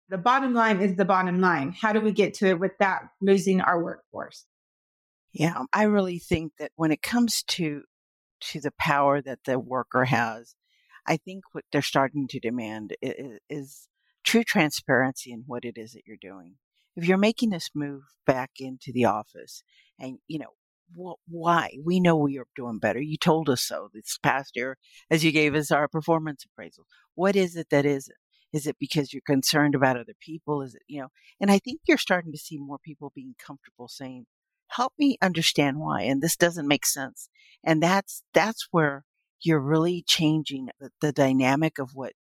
The 0.10 0.18
bottom 0.18 0.54
line 0.54 0.82
is 0.82 0.96
the 0.96 1.06
bottom 1.06 1.42
line. 1.42 1.74
How 1.80 1.94
do 1.94 2.02
we 2.02 2.12
get 2.12 2.34
to 2.36 2.48
it 2.48 2.60
without 2.60 3.02
losing 3.22 3.62
our 3.62 3.82
workforce? 3.82 4.46
Yeah, 5.34 5.64
I 5.74 5.84
really 5.84 6.20
think 6.20 6.54
that 6.60 6.72
when 6.76 6.92
it 6.92 7.02
comes 7.02 7.44
to 7.44 7.84
to 8.42 8.60
the 8.60 8.72
power 8.80 9.22
that 9.22 9.40
the 9.46 9.60
worker 9.60 10.04
has, 10.06 10.56
I 11.08 11.18
think 11.18 11.44
what 11.52 11.66
they're 11.72 11.82
starting 11.82 12.28
to 12.30 12.40
demand 12.40 12.96
is, 13.02 13.40
is 13.50 13.88
true 14.24 14.44
transparency 14.44 15.32
in 15.32 15.44
what 15.48 15.66
it 15.66 15.78
is 15.78 15.94
that 15.94 16.04
you're 16.06 16.18
doing. 16.22 16.56
If 16.96 17.08
you're 17.08 17.18
making 17.18 17.50
this 17.50 17.70
move 17.74 18.04
back 18.26 18.52
into 18.60 18.92
the 18.92 19.06
office 19.06 19.64
and, 20.00 20.20
you 20.28 20.40
know, 20.40 20.54
why? 21.28 21.78
We 21.84 22.02
know 22.02 22.18
we 22.18 22.38
are 22.38 22.48
doing 22.56 22.80
better. 22.80 23.02
You 23.02 23.16
told 23.18 23.50
us 23.50 23.62
so 23.62 23.90
this 23.94 24.18
past 24.22 24.56
year 24.56 24.78
as 25.10 25.24
you 25.24 25.32
gave 25.32 25.56
us 25.56 25.72
our 25.72 25.88
performance 25.88 26.44
appraisal. 26.44 26.86
What 27.16 27.36
is 27.38 27.56
it 27.56 27.68
that 27.72 27.86
isn't? 27.86 28.18
Is 28.52 28.68
it 28.68 28.76
because 28.78 29.14
you're 29.14 29.22
concerned 29.26 29.74
about 29.74 29.98
other 29.98 30.16
people? 30.20 30.62
Is 30.62 30.76
it, 30.76 30.82
you 30.88 31.00
know, 31.00 31.08
and 31.40 31.50
I 31.50 31.60
think 31.60 31.80
you're 31.88 31.98
starting 31.98 32.34
to 32.34 32.38
see 32.38 32.58
more 32.58 32.78
people 32.78 33.14
being 33.16 33.36
comfortable 33.40 33.88
saying, 33.88 34.26
help 34.68 34.94
me 35.00 35.18
understand 35.22 35.80
why. 35.80 36.02
And 36.02 36.22
this 36.22 36.36
doesn't 36.36 36.68
make 36.68 36.86
sense. 36.86 37.30
And 37.64 37.82
that's, 37.82 38.24
that's 38.34 38.68
where 38.72 39.06
you're 39.44 39.60
really 39.60 40.04
changing 40.06 40.68
the, 40.80 40.92
the 41.02 41.12
dynamic 41.12 41.80
of 41.80 41.92
what 41.94 42.14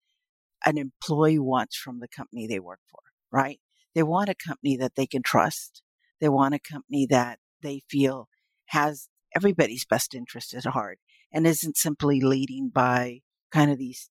an 0.65 0.77
employee 0.77 1.39
wants 1.39 1.75
from 1.75 1.99
the 1.99 2.07
company 2.07 2.47
they 2.47 2.59
work 2.59 2.79
for, 2.89 2.99
right? 3.31 3.59
They 3.95 4.03
want 4.03 4.29
a 4.29 4.35
company 4.35 4.77
that 4.77 4.95
they 4.95 5.07
can 5.07 5.23
trust. 5.23 5.81
They 6.19 6.29
want 6.29 6.53
a 6.53 6.59
company 6.59 7.05
that 7.09 7.39
they 7.61 7.81
feel 7.89 8.27
has 8.67 9.09
everybody's 9.35 9.85
best 9.85 10.13
interest 10.13 10.53
at 10.53 10.65
heart 10.65 10.99
and 11.31 11.47
isn't 11.47 11.77
simply 11.77 12.21
leading 12.21 12.69
by 12.69 13.21
kind 13.51 13.71
of 13.71 13.77
these 13.77 14.09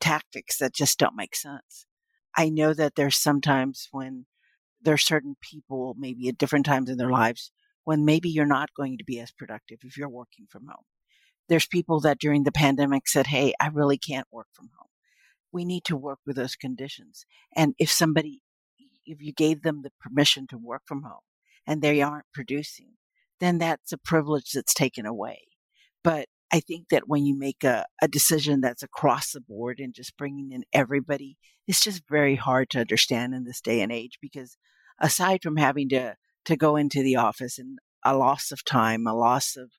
tactics 0.00 0.58
that 0.58 0.74
just 0.74 0.98
don't 0.98 1.16
make 1.16 1.34
sense. 1.34 1.86
I 2.36 2.48
know 2.48 2.74
that 2.74 2.94
there's 2.96 3.16
sometimes 3.16 3.88
when 3.92 4.26
there's 4.82 5.04
certain 5.04 5.36
people, 5.40 5.94
maybe 5.98 6.28
at 6.28 6.38
different 6.38 6.66
times 6.66 6.90
in 6.90 6.98
their 6.98 7.10
lives, 7.10 7.52
when 7.84 8.04
maybe 8.04 8.28
you're 8.28 8.46
not 8.46 8.74
going 8.76 8.98
to 8.98 9.04
be 9.04 9.20
as 9.20 9.30
productive 9.30 9.78
if 9.82 9.96
you're 9.96 10.08
working 10.08 10.46
from 10.50 10.66
home. 10.66 10.84
There's 11.48 11.66
people 11.66 12.00
that 12.00 12.18
during 12.18 12.44
the 12.44 12.52
pandemic 12.52 13.08
said, 13.08 13.28
Hey, 13.28 13.54
I 13.60 13.68
really 13.68 13.98
can't 13.98 14.26
work 14.30 14.48
from 14.52 14.70
home. 14.78 14.88
We 15.52 15.64
need 15.64 15.84
to 15.84 15.96
work 15.96 16.18
with 16.26 16.36
those 16.36 16.56
conditions. 16.56 17.26
And 17.54 17.74
if 17.78 17.90
somebody, 17.90 18.42
if 19.06 19.22
you 19.22 19.32
gave 19.32 19.62
them 19.62 19.82
the 19.82 19.92
permission 20.00 20.46
to 20.48 20.58
work 20.58 20.82
from 20.86 21.02
home 21.02 21.20
and 21.66 21.80
they 21.82 22.02
aren't 22.02 22.26
producing, 22.32 22.94
then 23.40 23.58
that's 23.58 23.92
a 23.92 23.98
privilege 23.98 24.52
that's 24.52 24.74
taken 24.74 25.06
away. 25.06 25.42
But 26.02 26.26
I 26.52 26.60
think 26.60 26.88
that 26.90 27.08
when 27.08 27.24
you 27.26 27.36
make 27.36 27.64
a, 27.64 27.84
a 28.00 28.08
decision 28.08 28.60
that's 28.60 28.82
across 28.82 29.32
the 29.32 29.40
board 29.40 29.80
and 29.80 29.94
just 29.94 30.16
bringing 30.16 30.52
in 30.52 30.64
everybody, 30.72 31.36
it's 31.66 31.82
just 31.82 32.02
very 32.08 32.36
hard 32.36 32.70
to 32.70 32.80
understand 32.80 33.34
in 33.34 33.44
this 33.44 33.60
day 33.60 33.80
and 33.80 33.90
age 33.90 34.18
because 34.20 34.56
aside 35.00 35.42
from 35.42 35.56
having 35.56 35.88
to, 35.88 36.16
to 36.44 36.56
go 36.56 36.76
into 36.76 37.02
the 37.02 37.16
office 37.16 37.58
and 37.58 37.78
a 38.04 38.16
loss 38.16 38.52
of 38.52 38.64
time, 38.64 39.06
a 39.06 39.14
loss 39.14 39.56
of 39.56 39.72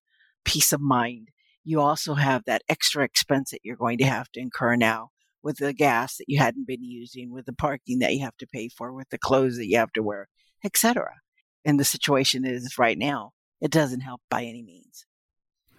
peace 0.44 0.74
of 0.74 0.82
mind, 0.82 1.30
you 1.66 1.82
also 1.82 2.14
have 2.14 2.46
that 2.46 2.62
extra 2.70 3.04
expense 3.04 3.52
that 3.52 3.62
you're 3.64 3.76
going 3.76 3.98
to 3.98 4.06
have 4.06 4.32
to 4.32 4.40
incur 4.40 4.76
now 4.76 5.10
with 5.44 5.58
the 5.58 5.74
gas 5.74 6.18
that 6.18 6.26
you 6.28 6.38
hadn't 6.38 6.68
been 6.68 6.84
using, 6.84 7.32
with 7.32 7.46
the 7.46 7.54
parking 7.54 8.00
that 8.00 8.14
you 8.14 8.22
have 8.22 8.38
to 8.38 8.48
pay 8.48 8.70
for, 8.70 8.94
with 8.94 9.10
the 9.10 9.18
clothes 9.18 9.58
that 9.58 9.68
you 9.68 9.78
have 9.78 9.92
to 9.94 10.04
wear, 10.04 10.30
etc. 10.64 11.16
And 11.66 11.80
the 11.80 11.84
situation 11.84 12.46
is 12.46 12.78
right 12.78 12.98
now 12.98 13.32
it 13.62 13.72
doesn't 13.72 14.02
help 14.02 14.22
by 14.30 14.44
any 14.44 14.62
means. 14.62 15.06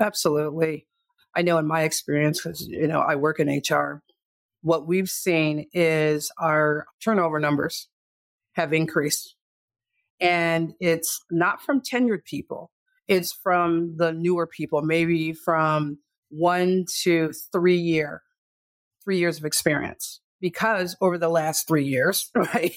Absolutely. 0.00 0.86
I 1.34 1.42
know 1.42 1.58
in 1.58 1.66
my 1.66 1.82
experience, 1.82 2.42
because, 2.42 2.66
you 2.66 2.86
know, 2.86 3.00
I 3.00 3.14
work 3.14 3.38
in 3.38 3.48
HR, 3.48 4.02
what 4.62 4.86
we've 4.86 5.08
seen 5.08 5.66
is 5.72 6.30
our 6.38 6.86
turnover 7.02 7.38
numbers 7.38 7.88
have 8.54 8.72
increased. 8.72 9.36
And 10.18 10.74
it's 10.80 11.22
not 11.30 11.62
from 11.62 11.82
tenured 11.82 12.24
people, 12.24 12.70
it's 13.08 13.32
from 13.32 13.96
the 13.96 14.12
newer 14.12 14.46
people, 14.46 14.82
maybe 14.82 15.32
from 15.32 15.98
one 16.28 16.84
to 17.02 17.32
three 17.52 17.76
year, 17.76 18.22
three 19.04 19.18
years 19.18 19.38
of 19.38 19.44
experience. 19.44 20.20
Because 20.40 20.96
over 21.00 21.16
the 21.16 21.28
last 21.28 21.66
three 21.66 21.84
years, 21.84 22.30
right, 22.34 22.74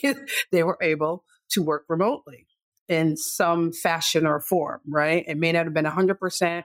they 0.51 0.63
were 0.63 0.77
able 0.81 1.25
to 1.51 1.61
work 1.61 1.85
remotely 1.89 2.47
in 2.87 3.17
some 3.17 3.71
fashion 3.71 4.25
or 4.25 4.39
form, 4.39 4.81
right? 4.87 5.23
It 5.27 5.37
may 5.37 5.51
not 5.51 5.65
have 5.65 5.73
been 5.73 5.85
100%, 5.85 6.63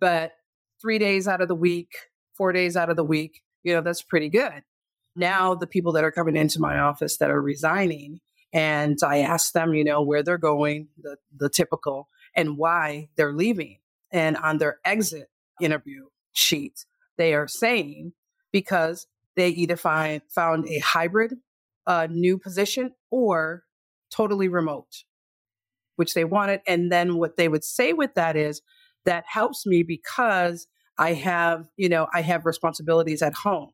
but 0.00 0.32
three 0.80 0.98
days 0.98 1.28
out 1.28 1.40
of 1.40 1.48
the 1.48 1.54
week, 1.54 1.92
four 2.36 2.52
days 2.52 2.76
out 2.76 2.90
of 2.90 2.96
the 2.96 3.04
week, 3.04 3.42
you 3.62 3.72
know, 3.72 3.80
that's 3.80 4.02
pretty 4.02 4.28
good. 4.28 4.50
Mm-hmm. 4.50 5.20
Now, 5.20 5.54
the 5.54 5.66
people 5.66 5.92
that 5.92 6.04
are 6.04 6.10
coming 6.10 6.36
into 6.36 6.60
my 6.60 6.78
office 6.78 7.18
that 7.18 7.30
are 7.30 7.40
resigning, 7.40 8.20
and 8.52 8.98
I 9.04 9.18
ask 9.18 9.52
them, 9.52 9.74
you 9.74 9.84
know, 9.84 10.02
where 10.02 10.22
they're 10.22 10.38
going, 10.38 10.88
the, 11.00 11.16
the 11.36 11.48
typical, 11.48 12.08
and 12.34 12.56
why 12.56 13.08
they're 13.16 13.32
leaving. 13.32 13.78
And 14.10 14.36
on 14.36 14.58
their 14.58 14.78
exit 14.84 15.28
interview 15.60 16.06
sheet, 16.32 16.84
they 17.16 17.34
are 17.34 17.48
saying 17.48 18.12
because 18.52 19.06
they 19.36 19.48
either 19.48 19.76
find, 19.76 20.22
found 20.28 20.68
a 20.68 20.78
hybrid 20.78 21.34
uh, 21.86 22.06
new 22.10 22.38
position 22.38 22.92
or 23.10 23.64
totally 24.10 24.48
remote 24.48 25.04
which 25.96 26.14
they 26.14 26.24
wanted. 26.24 26.60
And 26.66 26.90
then 26.90 27.16
what 27.16 27.36
they 27.36 27.48
would 27.48 27.64
say 27.64 27.92
with 27.92 28.14
that 28.14 28.36
is, 28.36 28.62
that 29.04 29.24
helps 29.26 29.66
me 29.66 29.82
because 29.82 30.66
I 30.98 31.14
have, 31.14 31.68
you 31.76 31.88
know, 31.88 32.06
I 32.14 32.22
have 32.22 32.46
responsibilities 32.46 33.22
at 33.22 33.34
home 33.34 33.70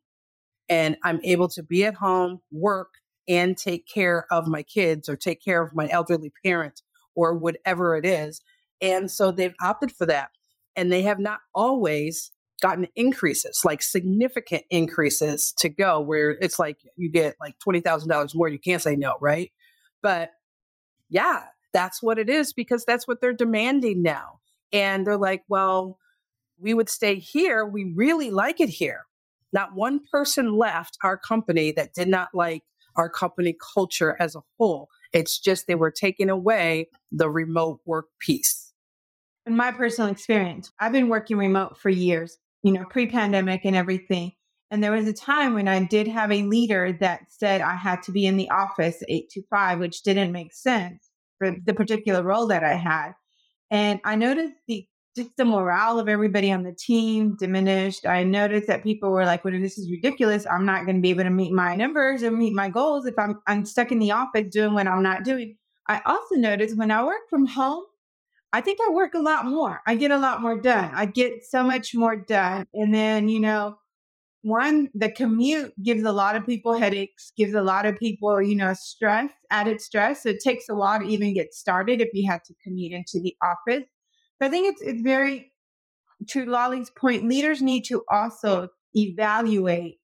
and 0.68 0.96
I'm 1.04 1.20
able 1.22 1.48
to 1.48 1.62
be 1.62 1.84
at 1.84 1.94
home, 1.94 2.40
work, 2.50 2.88
and 3.28 3.56
take 3.56 3.86
care 3.86 4.26
of 4.30 4.46
my 4.46 4.62
kids 4.62 5.08
or 5.08 5.16
take 5.16 5.44
care 5.44 5.62
of 5.62 5.74
my 5.74 5.88
elderly 5.90 6.32
parent 6.44 6.82
or 7.18 7.34
whatever 7.34 7.96
it 7.96 8.06
is. 8.06 8.40
And 8.80 9.10
so 9.10 9.32
they've 9.32 9.54
opted 9.60 9.90
for 9.90 10.06
that. 10.06 10.30
And 10.76 10.92
they 10.92 11.02
have 11.02 11.18
not 11.18 11.40
always 11.52 12.30
gotten 12.62 12.86
increases, 12.94 13.62
like 13.64 13.82
significant 13.82 14.62
increases 14.70 15.52
to 15.58 15.68
go 15.68 16.00
where 16.00 16.30
it's 16.30 16.60
like 16.60 16.78
you 16.96 17.10
get 17.10 17.34
like 17.40 17.56
$20,000 17.58 18.34
more. 18.36 18.48
You 18.48 18.60
can't 18.60 18.80
say 18.80 18.94
no, 18.94 19.16
right? 19.20 19.50
But 20.00 20.30
yeah, 21.08 21.46
that's 21.72 22.00
what 22.00 22.18
it 22.20 22.30
is 22.30 22.52
because 22.52 22.84
that's 22.84 23.08
what 23.08 23.20
they're 23.20 23.32
demanding 23.32 24.00
now. 24.00 24.38
And 24.72 25.04
they're 25.04 25.16
like, 25.16 25.42
well, 25.48 25.98
we 26.60 26.74
would 26.74 26.88
stay 26.88 27.16
here. 27.16 27.66
We 27.66 27.92
really 27.96 28.30
like 28.30 28.60
it 28.60 28.68
here. 28.68 29.06
Not 29.52 29.74
one 29.74 30.00
person 30.12 30.56
left 30.56 30.98
our 31.02 31.16
company 31.16 31.72
that 31.72 31.94
did 31.94 32.06
not 32.06 32.28
like 32.32 32.62
our 32.94 33.08
company 33.08 33.56
culture 33.74 34.16
as 34.20 34.36
a 34.36 34.42
whole. 34.56 34.88
It's 35.12 35.38
just 35.38 35.66
they 35.66 35.74
were 35.74 35.90
taking 35.90 36.30
away 36.30 36.88
the 37.10 37.30
remote 37.30 37.80
work 37.84 38.06
piece. 38.20 38.72
In 39.46 39.56
my 39.56 39.72
personal 39.72 40.10
experience, 40.10 40.70
I've 40.78 40.92
been 40.92 41.08
working 41.08 41.38
remote 41.38 41.78
for 41.78 41.88
years, 41.88 42.36
you 42.62 42.72
know, 42.72 42.84
pre 42.84 43.06
pandemic 43.06 43.62
and 43.64 43.74
everything. 43.74 44.32
And 44.70 44.84
there 44.84 44.92
was 44.92 45.08
a 45.08 45.14
time 45.14 45.54
when 45.54 45.68
I 45.68 45.82
did 45.84 46.06
have 46.08 46.30
a 46.30 46.42
leader 46.42 46.92
that 47.00 47.22
said 47.30 47.62
I 47.62 47.74
had 47.74 48.02
to 48.02 48.12
be 48.12 48.26
in 48.26 48.36
the 48.36 48.50
office 48.50 49.02
eight 49.08 49.30
to 49.30 49.42
five, 49.48 49.78
which 49.78 50.02
didn't 50.02 50.32
make 50.32 50.52
sense 50.52 51.10
for 51.38 51.56
the 51.64 51.72
particular 51.72 52.22
role 52.22 52.48
that 52.48 52.64
I 52.64 52.74
had. 52.74 53.12
And 53.70 54.00
I 54.04 54.16
noticed 54.16 54.54
the 54.66 54.86
just 55.18 55.36
the 55.36 55.44
morale 55.44 55.98
of 55.98 56.08
everybody 56.08 56.50
on 56.50 56.62
the 56.62 56.72
team 56.72 57.36
diminished. 57.36 58.06
I 58.06 58.22
noticed 58.22 58.68
that 58.68 58.82
people 58.82 59.10
were 59.10 59.24
like, 59.24 59.44
well, 59.44 59.52
this 59.52 59.76
is 59.76 59.90
ridiculous. 59.90 60.46
I'm 60.50 60.64
not 60.64 60.84
going 60.84 60.96
to 60.96 61.02
be 61.02 61.10
able 61.10 61.24
to 61.24 61.30
meet 61.30 61.52
my 61.52 61.74
numbers 61.74 62.22
or 62.22 62.30
meet 62.30 62.54
my 62.54 62.70
goals 62.70 63.04
if 63.04 63.18
I'm, 63.18 63.40
I'm 63.46 63.64
stuck 63.64 63.92
in 63.92 63.98
the 63.98 64.12
office 64.12 64.46
doing 64.50 64.74
what 64.74 64.86
I'm 64.86 65.02
not 65.02 65.24
doing. 65.24 65.56
I 65.88 66.00
also 66.06 66.36
noticed 66.36 66.76
when 66.76 66.90
I 66.90 67.04
work 67.04 67.28
from 67.28 67.46
home, 67.46 67.84
I 68.52 68.60
think 68.60 68.78
I 68.86 68.92
work 68.92 69.14
a 69.14 69.20
lot 69.20 69.44
more. 69.44 69.80
I 69.86 69.96
get 69.96 70.10
a 70.10 70.18
lot 70.18 70.40
more 70.40 70.58
done. 70.58 70.90
I 70.94 71.06
get 71.06 71.44
so 71.44 71.62
much 71.62 71.94
more 71.94 72.16
done. 72.16 72.66
And 72.72 72.94
then, 72.94 73.28
you 73.28 73.40
know, 73.40 73.76
one, 74.42 74.88
the 74.94 75.10
commute 75.10 75.72
gives 75.82 76.04
a 76.04 76.12
lot 76.12 76.36
of 76.36 76.46
people 76.46 76.78
headaches, 76.78 77.32
gives 77.36 77.54
a 77.54 77.62
lot 77.62 77.84
of 77.84 77.98
people, 77.98 78.40
you 78.40 78.54
know, 78.54 78.72
stress, 78.72 79.30
added 79.50 79.80
stress. 79.80 80.24
It 80.24 80.40
takes 80.40 80.68
a 80.68 80.74
while 80.74 81.00
to 81.00 81.06
even 81.06 81.34
get 81.34 81.52
started 81.52 82.00
if 82.00 82.08
you 82.14 82.30
have 82.30 82.42
to 82.44 82.54
commute 82.62 82.92
into 82.92 83.20
the 83.20 83.36
office. 83.42 83.84
I 84.40 84.48
think 84.48 84.72
it's 84.72 84.82
it's 84.82 85.02
very 85.02 85.52
to 86.28 86.44
Lali's 86.46 86.90
point, 86.90 87.28
leaders 87.28 87.62
need 87.62 87.84
to 87.84 88.02
also 88.10 88.68
evaluate 88.94 89.98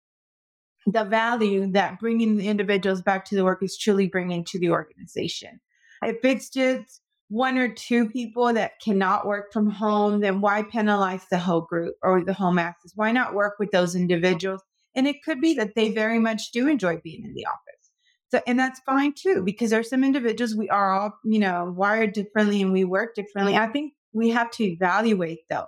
the 0.86 1.04
value 1.04 1.70
that 1.72 1.98
bringing 1.98 2.36
the 2.36 2.48
individuals 2.48 3.02
back 3.02 3.24
to 3.26 3.34
the 3.34 3.44
work 3.44 3.62
is 3.62 3.78
truly 3.78 4.06
bringing 4.06 4.44
to 4.44 4.58
the 4.58 4.70
organization. 4.70 5.60
If 6.02 6.18
it's 6.24 6.50
just 6.50 7.00
one 7.28 7.56
or 7.56 7.72
two 7.72 8.08
people 8.08 8.52
that 8.52 8.72
cannot 8.82 9.26
work 9.26 9.52
from 9.52 9.70
home, 9.70 10.20
then 10.20 10.40
why 10.40 10.62
penalize 10.62 11.24
the 11.30 11.38
whole 11.38 11.62
group 11.62 11.94
or 12.02 12.22
the 12.22 12.34
whole 12.34 12.52
masses? 12.52 12.92
Why 12.94 13.12
not 13.12 13.34
work 13.34 13.54
with 13.58 13.70
those 13.70 13.94
individuals? 13.94 14.60
And 14.94 15.08
it 15.08 15.22
could 15.24 15.40
be 15.40 15.54
that 15.54 15.74
they 15.74 15.90
very 15.90 16.18
much 16.18 16.52
do 16.52 16.68
enjoy 16.68 17.00
being 17.02 17.24
in 17.24 17.34
the 17.34 17.46
office. 17.46 17.90
So, 18.30 18.40
and 18.46 18.58
that's 18.58 18.80
fine 18.80 19.14
too, 19.14 19.42
because 19.42 19.70
there 19.70 19.80
are 19.80 19.84
some 19.84 20.04
individuals 20.04 20.54
we 20.54 20.68
are 20.68 20.92
all, 20.92 21.14
you 21.24 21.38
know, 21.38 21.72
wired 21.76 22.12
differently 22.12 22.60
and 22.60 22.72
we 22.72 22.84
work 22.84 23.14
differently. 23.14 23.56
I 23.56 23.68
think 23.68 23.94
we 24.14 24.30
have 24.30 24.50
to 24.52 24.64
evaluate 24.64 25.40
though. 25.50 25.66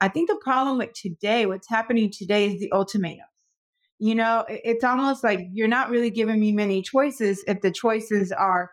I 0.00 0.08
think 0.08 0.28
the 0.28 0.40
problem 0.42 0.78
with 0.78 0.92
today, 0.92 1.46
what's 1.46 1.68
happening 1.68 2.10
today 2.10 2.52
is 2.52 2.60
the 2.60 2.72
ultimatums. 2.72 3.22
You 3.98 4.14
know, 4.16 4.44
it's 4.48 4.84
almost 4.84 5.24
like 5.24 5.46
you're 5.52 5.68
not 5.68 5.88
really 5.88 6.10
giving 6.10 6.40
me 6.40 6.52
many 6.52 6.82
choices 6.82 7.42
if 7.46 7.60
the 7.62 7.70
choices 7.70 8.32
are 8.32 8.72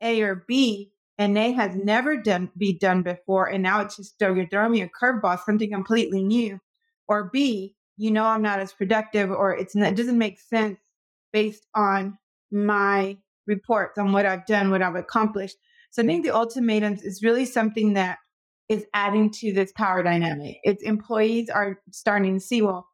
A 0.00 0.22
or 0.22 0.44
B 0.48 0.90
and 1.18 1.36
A 1.36 1.52
has 1.52 1.76
never 1.76 2.16
done 2.16 2.50
be 2.56 2.76
done 2.76 3.02
before, 3.02 3.46
and 3.46 3.62
now 3.62 3.82
it's 3.82 3.96
just 3.96 4.14
you're 4.18 4.48
throwing 4.48 4.72
me 4.72 4.82
a 4.82 4.88
curveball, 4.88 5.38
something 5.44 5.70
completely 5.70 6.24
new, 6.24 6.58
or 7.06 7.30
B, 7.32 7.76
you 7.98 8.10
know 8.10 8.24
I'm 8.24 8.42
not 8.42 8.60
as 8.60 8.72
productive, 8.72 9.30
or 9.30 9.54
it's 9.54 9.76
not, 9.76 9.92
it 9.92 9.96
doesn't 9.96 10.18
make 10.18 10.40
sense 10.40 10.78
based 11.32 11.66
on 11.74 12.18
my 12.50 13.18
reports 13.46 13.98
on 13.98 14.12
what 14.12 14.26
I've 14.26 14.46
done, 14.46 14.70
what 14.70 14.82
I've 14.82 14.96
accomplished. 14.96 15.56
So 15.90 16.02
I 16.02 16.06
think 16.06 16.24
the 16.24 16.34
ultimatums 16.34 17.02
is 17.02 17.22
really 17.22 17.44
something 17.44 17.92
that 17.92 18.18
is 18.68 18.84
adding 18.94 19.30
to 19.30 19.52
this 19.52 19.72
power 19.72 20.02
dynamic. 20.02 20.56
It's 20.62 20.82
employees 20.82 21.50
are 21.50 21.80
starting 21.90 22.34
to 22.34 22.40
see, 22.40 22.62
well, 22.62 22.86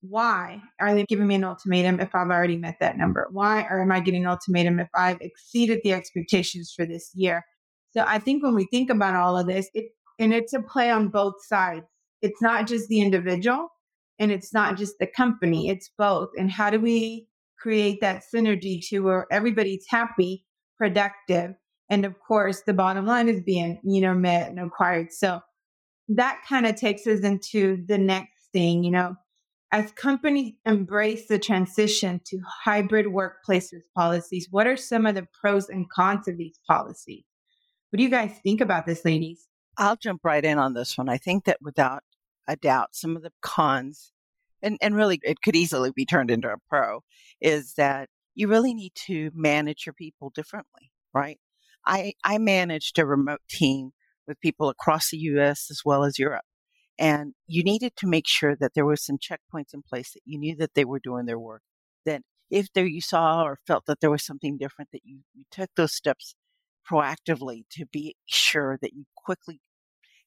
why 0.00 0.62
are 0.80 0.94
they 0.94 1.04
giving 1.04 1.26
me 1.26 1.34
an 1.34 1.44
ultimatum 1.44 2.00
if 2.00 2.14
I've 2.14 2.30
already 2.30 2.56
met 2.56 2.76
that 2.80 2.96
number? 2.96 3.28
Why 3.32 3.62
or 3.62 3.80
am 3.82 3.92
I 3.92 4.00
getting 4.00 4.24
an 4.24 4.30
ultimatum 4.30 4.78
if 4.78 4.88
I've 4.94 5.20
exceeded 5.20 5.80
the 5.82 5.92
expectations 5.92 6.72
for 6.74 6.86
this 6.86 7.10
year? 7.14 7.44
So 7.90 8.04
I 8.06 8.18
think 8.18 8.42
when 8.42 8.54
we 8.54 8.66
think 8.70 8.90
about 8.90 9.14
all 9.14 9.38
of 9.38 9.46
this, 9.46 9.68
it 9.74 9.86
and 10.18 10.32
it's 10.32 10.52
a 10.52 10.62
play 10.62 10.90
on 10.90 11.08
both 11.08 11.34
sides. 11.46 11.86
It's 12.22 12.40
not 12.40 12.66
just 12.66 12.88
the 12.88 13.00
individual 13.00 13.68
and 14.18 14.32
it's 14.32 14.52
not 14.52 14.76
just 14.76 14.94
the 14.98 15.06
company, 15.06 15.68
it's 15.68 15.90
both. 15.98 16.30
And 16.38 16.50
how 16.50 16.70
do 16.70 16.80
we 16.80 17.28
create 17.58 18.00
that 18.00 18.22
synergy 18.34 18.80
to 18.88 19.00
where 19.00 19.26
everybody's 19.30 19.84
happy, 19.88 20.44
productive, 20.78 21.54
and 21.88 22.04
of 22.04 22.18
course 22.20 22.62
the 22.62 22.72
bottom 22.72 23.06
line 23.06 23.28
is 23.28 23.42
being, 23.42 23.80
you 23.84 24.00
know, 24.00 24.14
met 24.14 24.48
and 24.48 24.60
acquired. 24.60 25.12
So 25.12 25.40
that 26.08 26.42
kind 26.48 26.66
of 26.66 26.76
takes 26.76 27.06
us 27.06 27.20
into 27.20 27.84
the 27.86 27.98
next 27.98 28.48
thing, 28.52 28.84
you 28.84 28.90
know, 28.90 29.16
as 29.72 29.90
companies 29.92 30.54
embrace 30.64 31.26
the 31.26 31.38
transition 31.38 32.20
to 32.26 32.38
hybrid 32.64 33.06
workplaces 33.06 33.80
policies, 33.96 34.48
what 34.50 34.66
are 34.66 34.76
some 34.76 35.06
of 35.06 35.14
the 35.14 35.26
pros 35.40 35.68
and 35.68 35.90
cons 35.90 36.28
of 36.28 36.38
these 36.38 36.58
policies? 36.68 37.24
What 37.90 37.98
do 37.98 38.02
you 38.02 38.10
guys 38.10 38.32
think 38.42 38.60
about 38.60 38.86
this, 38.86 39.04
ladies? 39.04 39.46
I'll 39.76 39.96
jump 39.96 40.22
right 40.24 40.44
in 40.44 40.58
on 40.58 40.74
this 40.74 40.96
one. 40.96 41.08
I 41.08 41.18
think 41.18 41.44
that 41.44 41.58
without 41.60 42.02
a 42.48 42.56
doubt, 42.56 42.94
some 42.94 43.16
of 43.16 43.22
the 43.22 43.32
cons, 43.42 44.12
and, 44.62 44.78
and 44.80 44.94
really 44.94 45.20
it 45.22 45.42
could 45.42 45.56
easily 45.56 45.90
be 45.94 46.06
turned 46.06 46.30
into 46.30 46.48
a 46.48 46.56
pro, 46.68 47.00
is 47.40 47.74
that 47.74 48.08
you 48.34 48.48
really 48.48 48.72
need 48.72 48.92
to 48.94 49.30
manage 49.34 49.84
your 49.84 49.92
people 49.92 50.30
differently, 50.34 50.90
right? 51.12 51.38
I, 51.86 52.14
I 52.24 52.38
managed 52.38 52.98
a 52.98 53.06
remote 53.06 53.42
team 53.48 53.92
with 54.26 54.40
people 54.40 54.68
across 54.68 55.10
the 55.10 55.18
US 55.18 55.68
as 55.70 55.82
well 55.84 56.04
as 56.04 56.18
Europe. 56.18 56.44
And 56.98 57.34
you 57.46 57.62
needed 57.62 57.92
to 57.96 58.06
make 58.06 58.26
sure 58.26 58.56
that 58.56 58.72
there 58.74 58.86
were 58.86 58.96
some 58.96 59.18
checkpoints 59.18 59.74
in 59.74 59.82
place 59.82 60.12
that 60.12 60.22
you 60.24 60.38
knew 60.38 60.56
that 60.56 60.74
they 60.74 60.84
were 60.84 61.00
doing 61.02 61.26
their 61.26 61.38
work. 61.38 61.62
That 62.04 62.22
if 62.50 62.72
there 62.72 62.86
you 62.86 63.00
saw 63.00 63.42
or 63.42 63.58
felt 63.66 63.84
that 63.86 64.00
there 64.00 64.10
was 64.10 64.24
something 64.24 64.56
different, 64.56 64.90
that 64.92 65.02
you, 65.04 65.20
you 65.34 65.44
took 65.50 65.70
those 65.76 65.94
steps 65.94 66.34
proactively 66.90 67.64
to 67.72 67.84
be 67.86 68.16
sure 68.26 68.78
that 68.80 68.94
you 68.94 69.04
quickly 69.16 69.60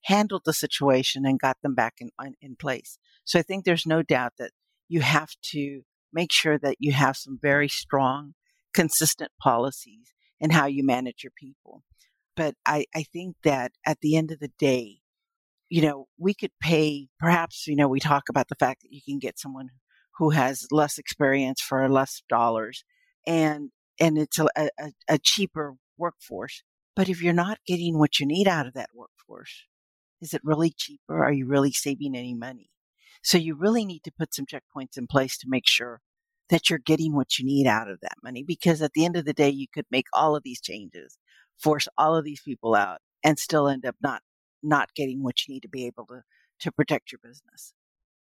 handled 0.04 0.44
the 0.46 0.54
situation 0.54 1.26
and 1.26 1.40
got 1.40 1.58
them 1.62 1.76
back 1.76 1.96
in, 2.00 2.10
in 2.42 2.56
place. 2.56 3.00
So 3.26 3.40
I 3.40 3.42
think 3.42 3.66
there's 3.66 3.86
no 3.86 4.04
doubt 4.04 4.34
that 4.38 4.52
you 4.88 5.02
have 5.02 5.32
to 5.52 5.82
make 6.14 6.32
sure 6.32 6.58
that 6.60 6.78
you 6.80 6.92
have 6.92 7.18
some 7.18 7.40
very 7.42 7.68
strong, 7.68 8.34
consistent 8.74 9.32
policies 9.42 10.14
in 10.40 10.50
how 10.52 10.66
you 10.66 10.86
manage 10.86 11.24
your 11.24 11.34
people. 11.38 11.84
But 12.36 12.56
I, 12.66 12.86
I 12.96 13.04
think 13.04 13.36
that 13.44 13.72
at 13.86 14.00
the 14.02 14.16
end 14.16 14.32
of 14.32 14.40
the 14.40 14.52
day, 14.60 15.00
you 15.70 15.82
know, 15.82 16.08
we 16.18 16.34
could 16.34 16.52
pay 16.62 17.10
perhaps, 17.20 17.68
you 17.68 17.76
know, 17.76 17.88
we 17.88 18.00
talk 18.00 18.24
about 18.30 18.48
the 18.48 18.56
fact 18.56 18.82
that 18.82 18.92
you 18.92 19.02
can 19.06 19.20
get 19.20 19.40
someone 19.40 19.70
who 20.18 20.32
has 20.32 20.68
less 20.72 20.98
experience 20.98 21.62
for 21.62 21.88
less 21.90 22.22
dollars 22.30 22.84
and 23.28 23.70
and 24.00 24.18
it's 24.18 24.40
a, 24.40 24.48
a, 24.56 24.70
a 25.10 25.20
cheaper 25.22 25.76
workforce. 25.98 26.64
But 26.96 27.10
if 27.10 27.22
you're 27.22 27.34
not 27.34 27.60
getting 27.68 28.00
what 28.00 28.20
you 28.20 28.26
need 28.26 28.48
out 28.48 28.66
of 28.66 28.74
that 28.74 28.90
workforce, 28.96 29.66
is 30.22 30.34
it 30.34 30.42
really 30.44 30.74
cheaper? 30.76 31.24
Are 31.24 31.32
you 31.34 31.46
really 31.46 31.72
saving 31.72 32.16
any 32.16 32.34
money? 32.34 32.70
So 33.24 33.38
you 33.38 33.56
really 33.56 33.86
need 33.86 34.04
to 34.06 34.12
put 34.18 34.34
some 34.34 34.46
checkpoints 34.46 34.98
in 34.98 35.08
place 35.08 35.38
to 35.40 35.48
make 35.50 35.68
sure 35.68 36.02
that 36.50 36.70
you're 36.70 36.80
getting 36.80 37.16
what 37.16 37.38
you 37.38 37.46
need 37.46 37.68
out 37.68 37.90
of 37.90 38.00
that 38.02 38.16
money. 38.24 38.44
Because 38.44 38.82
at 38.82 38.94
the 38.94 39.06
end 39.06 39.16
of 39.16 39.26
the 39.26 39.34
day, 39.34 39.50
you 39.50 39.68
could 39.72 39.86
make 39.92 40.08
all 40.14 40.36
of 40.36 40.44
these 40.44 40.62
changes, 40.62 41.18
force 41.58 41.88
all 41.98 42.16
of 42.16 42.26
these 42.26 42.42
people 42.42 42.76
out 42.76 43.00
and 43.24 43.38
still 43.38 43.68
end 43.68 43.86
up 43.86 43.96
not, 44.02 44.22
not 44.64 44.94
getting 44.96 45.24
what 45.24 45.48
you 45.48 45.54
need 45.54 45.62
to 45.62 45.70
be 45.70 45.86
able 45.86 46.06
to, 46.08 46.24
to 46.60 46.72
protect 46.72 47.12
your 47.12 47.20
business. 47.24 47.74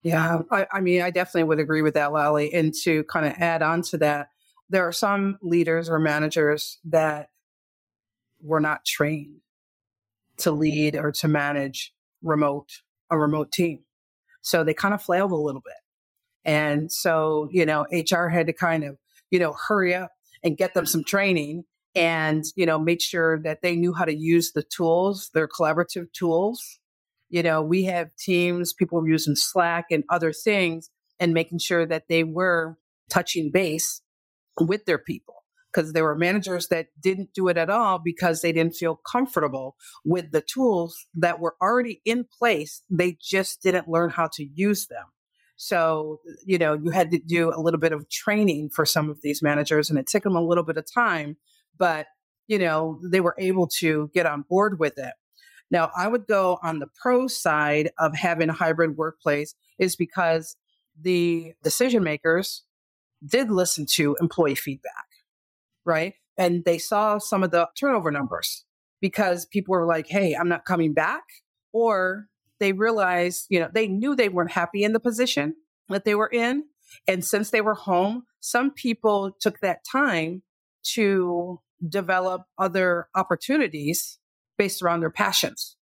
Yeah, 0.03 0.41
I, 0.49 0.65
I 0.71 0.81
mean, 0.81 1.01
I 1.01 1.11
definitely 1.11 1.43
would 1.43 1.59
agree 1.59 1.83
with 1.83 1.93
that, 1.93 2.11
Lali. 2.11 2.53
And 2.53 2.73
to 2.83 3.03
kind 3.03 3.25
of 3.25 3.33
add 3.33 3.61
on 3.61 3.83
to 3.83 3.97
that, 3.99 4.29
there 4.69 4.87
are 4.87 4.91
some 4.91 5.37
leaders 5.41 5.89
or 5.89 5.99
managers 5.99 6.79
that 6.85 7.29
were 8.41 8.59
not 8.59 8.83
trained 8.85 9.41
to 10.37 10.51
lead 10.51 10.95
or 10.95 11.11
to 11.11 11.27
manage 11.27 11.93
remote 12.23 12.69
a 13.11 13.17
remote 13.17 13.51
team. 13.51 13.81
So 14.41 14.63
they 14.63 14.73
kind 14.73 14.93
of 14.93 15.01
flailed 15.01 15.31
a 15.31 15.35
little 15.35 15.61
bit. 15.61 15.73
And 16.45 16.91
so, 16.91 17.47
you 17.51 17.65
know, 17.65 17.85
HR 17.91 18.27
had 18.27 18.47
to 18.47 18.53
kind 18.53 18.83
of, 18.83 18.97
you 19.29 19.39
know, 19.39 19.53
hurry 19.67 19.93
up 19.93 20.11
and 20.43 20.57
get 20.57 20.73
them 20.73 20.85
some 20.85 21.03
training 21.03 21.63
and, 21.95 22.43
you 22.55 22.65
know, 22.65 22.79
make 22.79 23.01
sure 23.01 23.39
that 23.43 23.61
they 23.61 23.75
knew 23.75 23.93
how 23.93 24.05
to 24.05 24.15
use 24.15 24.53
the 24.53 24.63
tools, 24.63 25.29
their 25.33 25.47
collaborative 25.47 26.11
tools. 26.13 26.79
You 27.29 27.43
know, 27.43 27.61
we 27.61 27.83
have 27.83 28.15
teams, 28.15 28.73
people 28.73 28.99
were 28.99 29.07
using 29.07 29.35
Slack 29.35 29.85
and 29.91 30.03
other 30.09 30.33
things 30.33 30.89
and 31.19 31.33
making 31.33 31.59
sure 31.59 31.85
that 31.85 32.07
they 32.09 32.23
were 32.23 32.77
touching 33.09 33.51
base 33.51 34.01
with 34.59 34.85
their 34.85 34.97
people 34.97 35.35
because 35.71 35.93
there 35.93 36.03
were 36.03 36.15
managers 36.15 36.67
that 36.67 36.87
didn't 36.99 37.33
do 37.33 37.47
it 37.47 37.57
at 37.57 37.69
all 37.69 37.99
because 37.99 38.41
they 38.41 38.51
didn't 38.51 38.75
feel 38.75 38.95
comfortable 38.95 39.75
with 40.03 40.31
the 40.31 40.41
tools 40.41 41.05
that 41.13 41.39
were 41.39 41.55
already 41.61 42.01
in 42.05 42.25
place. 42.37 42.83
They 42.89 43.17
just 43.21 43.61
didn't 43.61 43.87
learn 43.87 44.09
how 44.09 44.27
to 44.33 44.43
use 44.43 44.87
them. 44.87 45.05
So, 45.63 46.21
you 46.45 46.57
know, 46.57 46.73
you 46.73 46.89
had 46.91 47.11
to 47.11 47.19
do 47.19 47.53
a 47.53 47.61
little 47.61 47.79
bit 47.79 47.91
of 47.91 48.09
training 48.09 48.69
for 48.69 48.85
some 48.85 49.09
of 49.09 49.21
these 49.21 49.43
managers 49.43 49.89
and 49.89 49.99
it 49.99 50.07
took 50.07 50.23
them 50.23 50.35
a 50.35 50.41
little 50.41 50.63
bit 50.63 50.77
of 50.77 50.91
time, 50.91 51.37
but, 51.77 52.07
you 52.47 52.57
know, 52.57 52.99
they 53.03 53.21
were 53.21 53.35
able 53.37 53.67
to 53.79 54.09
get 54.13 54.25
on 54.25 54.43
board 54.49 54.79
with 54.79 54.97
it. 54.97 55.13
Now, 55.69 55.91
I 55.95 56.07
would 56.07 56.27
go 56.27 56.57
on 56.63 56.79
the 56.79 56.87
pro 57.01 57.27
side 57.27 57.91
of 57.99 58.15
having 58.15 58.49
a 58.49 58.53
hybrid 58.53 58.97
workplace 58.97 59.53
is 59.77 59.95
because 59.95 60.55
the 60.99 61.53
decision 61.63 62.03
makers 62.03 62.63
did 63.25 63.51
listen 63.51 63.85
to 63.93 64.17
employee 64.19 64.55
feedback 64.55 65.05
right? 65.85 66.13
And 66.37 66.63
they 66.65 66.77
saw 66.77 67.17
some 67.17 67.43
of 67.43 67.51
the 67.51 67.67
turnover 67.79 68.11
numbers 68.11 68.65
because 68.99 69.45
people 69.45 69.73
were 69.73 69.85
like, 69.85 70.07
hey, 70.07 70.33
I'm 70.33 70.49
not 70.49 70.65
coming 70.65 70.93
back. 70.93 71.23
Or 71.73 72.27
they 72.61 72.73
realized, 72.73 73.47
you 73.49 73.59
know, 73.59 73.69
they 73.73 73.87
knew 73.87 74.15
they 74.15 74.29
weren't 74.29 74.51
happy 74.51 74.83
in 74.83 74.93
the 74.93 74.99
position 74.99 75.55
that 75.89 76.05
they 76.05 76.15
were 76.15 76.29
in. 76.29 76.63
And 77.07 77.25
since 77.25 77.49
they 77.49 77.59
were 77.59 77.73
home, 77.73 78.23
some 78.39 78.71
people 78.71 79.31
took 79.41 79.59
that 79.59 79.79
time 79.91 80.43
to 80.93 81.59
develop 81.89 82.43
other 82.59 83.07
opportunities 83.15 84.19
based 84.59 84.83
around 84.83 84.99
their 84.99 85.09
passions. 85.09 85.75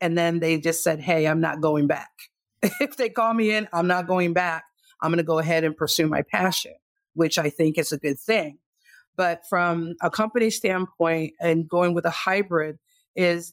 And 0.00 0.18
then 0.18 0.40
they 0.40 0.58
just 0.58 0.82
said, 0.82 1.00
hey, 1.00 1.28
I'm 1.28 1.40
not 1.40 1.60
going 1.60 1.86
back. 1.86 2.10
if 2.62 2.96
they 2.96 3.08
call 3.08 3.32
me 3.32 3.52
in, 3.52 3.68
I'm 3.72 3.86
not 3.86 4.08
going 4.08 4.32
back. 4.32 4.64
I'm 5.00 5.10
going 5.10 5.18
to 5.18 5.22
go 5.22 5.38
ahead 5.38 5.62
and 5.62 5.76
pursue 5.76 6.08
my 6.08 6.22
passion, 6.22 6.74
which 7.14 7.38
I 7.38 7.48
think 7.48 7.78
is 7.78 7.92
a 7.92 7.98
good 7.98 8.18
thing. 8.18 8.58
But 9.16 9.42
from 9.48 9.94
a 10.02 10.10
company 10.10 10.50
standpoint 10.50 11.34
and 11.40 11.68
going 11.68 11.94
with 11.94 12.04
a 12.04 12.10
hybrid 12.10 12.78
is 13.14 13.52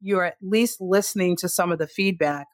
you're 0.00 0.24
at 0.24 0.36
least 0.42 0.80
listening 0.80 1.36
to 1.36 1.48
some 1.48 1.72
of 1.72 1.78
the 1.78 1.86
feedback 1.86 2.46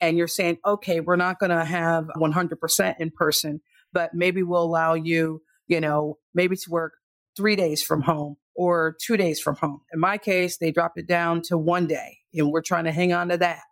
and 0.00 0.16
you're 0.16 0.28
saying, 0.28 0.58
okay, 0.64 1.00
we're 1.00 1.16
not 1.16 1.38
going 1.38 1.50
to 1.50 1.64
have 1.64 2.08
100% 2.16 2.94
in 2.98 3.10
person, 3.10 3.60
but 3.92 4.14
maybe 4.14 4.42
we'll 4.42 4.62
allow 4.62 4.94
you, 4.94 5.42
you 5.66 5.80
know, 5.80 6.18
maybe 6.34 6.56
to 6.56 6.70
work 6.70 6.94
three 7.36 7.56
days 7.56 7.82
from 7.82 8.02
home 8.02 8.36
or 8.54 8.96
two 9.00 9.16
days 9.16 9.40
from 9.40 9.56
home. 9.56 9.80
In 9.92 10.00
my 10.00 10.18
case, 10.18 10.58
they 10.58 10.72
dropped 10.72 10.98
it 10.98 11.06
down 11.06 11.42
to 11.42 11.58
one 11.58 11.86
day, 11.86 12.18
and 12.34 12.50
we're 12.50 12.62
trying 12.62 12.84
to 12.84 12.92
hang 12.92 13.12
on 13.12 13.28
to 13.28 13.38
that. 13.38 13.62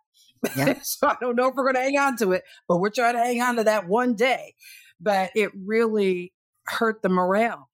Yeah. 0.55 0.79
so 0.83 1.07
I 1.07 1.15
don't 1.19 1.35
know 1.35 1.47
if 1.47 1.55
we're 1.55 1.71
going 1.71 1.75
to 1.75 1.81
hang 1.81 1.97
on 1.97 2.17
to 2.17 2.31
it, 2.33 2.43
but 2.67 2.77
we're 2.77 2.89
trying 2.89 3.15
to 3.15 3.19
hang 3.19 3.41
on 3.41 3.55
to 3.57 3.63
that 3.65 3.87
one 3.87 4.15
day. 4.15 4.55
But 4.99 5.31
it 5.35 5.51
really 5.55 6.33
hurt 6.65 7.01
the 7.01 7.09
morale. 7.09 7.69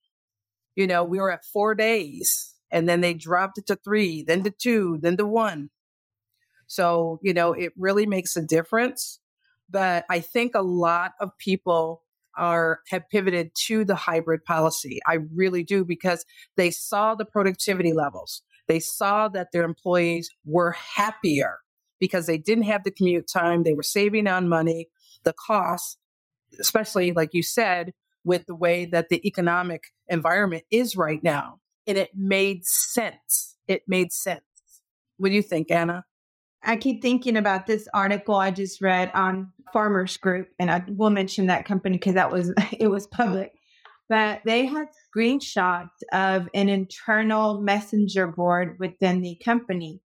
You 0.75 0.87
know, 0.87 1.03
we 1.03 1.19
were 1.19 1.31
at 1.31 1.45
four 1.45 1.75
days 1.75 2.54
and 2.75 2.89
then 2.89 2.99
they 2.99 3.13
dropped 3.13 3.57
it 3.57 3.67
to 3.67 3.77
three, 3.77 4.21
then 4.21 4.43
to 4.43 4.51
two, 4.51 4.99
then 5.01 5.15
to 5.15 5.25
one. 5.25 5.69
So, 6.67 7.21
you 7.23 7.33
know, 7.33 7.53
it 7.53 7.71
really 7.77 8.05
makes 8.05 8.35
a 8.35 8.41
difference. 8.41 9.21
But 9.69 10.03
I 10.09 10.19
think 10.19 10.55
a 10.55 10.61
lot 10.61 11.13
of 11.21 11.29
people 11.37 12.03
are 12.37 12.81
have 12.89 13.09
pivoted 13.09 13.51
to 13.67 13.85
the 13.85 13.95
hybrid 13.95 14.43
policy. 14.43 14.99
I 15.07 15.19
really 15.33 15.63
do 15.63 15.85
because 15.85 16.25
they 16.57 16.69
saw 16.69 17.15
the 17.15 17.23
productivity 17.23 17.93
levels. 17.93 18.41
They 18.67 18.81
saw 18.81 19.29
that 19.29 19.53
their 19.53 19.63
employees 19.63 20.29
were 20.43 20.71
happier 20.71 21.59
because 22.01 22.25
they 22.25 22.37
didn't 22.37 22.65
have 22.65 22.83
the 22.83 22.91
commute 22.91 23.29
time. 23.31 23.63
They 23.63 23.73
were 23.73 23.83
saving 23.83 24.27
on 24.27 24.49
money, 24.49 24.89
the 25.23 25.33
costs, 25.33 25.95
especially 26.59 27.13
like 27.13 27.29
you 27.33 27.41
said, 27.41 27.93
with 28.25 28.47
the 28.47 28.55
way 28.55 28.83
that 28.83 29.07
the 29.07 29.25
economic 29.25 29.93
environment 30.09 30.63
is 30.69 30.97
right 30.97 31.23
now. 31.23 31.61
And 31.87 31.97
it 31.97 32.11
made 32.15 32.65
sense. 32.65 33.57
It 33.67 33.83
made 33.87 34.11
sense. 34.11 34.41
What 35.17 35.29
do 35.29 35.35
you 35.35 35.41
think, 35.41 35.71
Anna? 35.71 36.03
I 36.63 36.77
keep 36.77 37.01
thinking 37.01 37.37
about 37.37 37.67
this 37.67 37.87
article 37.93 38.35
I 38.35 38.51
just 38.51 38.81
read 38.81 39.11
on 39.13 39.51
Farmers 39.71 40.17
Group, 40.17 40.49
and 40.59 40.71
I 40.71 40.83
will 40.87 41.11
mention 41.11 41.47
that 41.47 41.65
company 41.65 41.97
because 41.97 42.15
that 42.15 42.31
was 42.31 42.53
it 42.71 42.87
was 42.87 43.07
public. 43.07 43.51
But 44.07 44.41
they 44.45 44.65
had 44.65 44.87
screenshots 45.15 45.89
of 46.11 46.47
an 46.53 46.69
internal 46.69 47.61
messenger 47.61 48.27
board 48.27 48.77
within 48.79 49.21
the 49.21 49.39
company. 49.43 50.01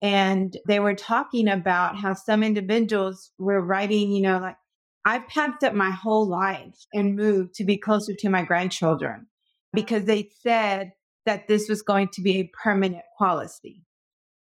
And 0.00 0.56
they 0.66 0.80
were 0.80 0.94
talking 0.94 1.48
about 1.48 1.96
how 1.96 2.14
some 2.14 2.42
individuals 2.42 3.30
were 3.38 3.60
writing, 3.60 4.10
you 4.10 4.22
know, 4.22 4.38
like, 4.38 4.56
I've 5.04 5.28
packed 5.28 5.64
up 5.64 5.74
my 5.74 5.90
whole 5.90 6.26
life 6.26 6.86
and 6.94 7.16
moved 7.16 7.54
to 7.54 7.64
be 7.64 7.76
closer 7.76 8.14
to 8.20 8.28
my 8.28 8.42
grandchildren 8.42 9.26
because 9.72 10.04
they 10.04 10.30
said 10.40 10.92
that 11.26 11.48
this 11.48 11.68
was 11.68 11.82
going 11.82 12.08
to 12.14 12.22
be 12.22 12.38
a 12.38 12.50
permanent 12.62 13.04
policy. 13.18 13.82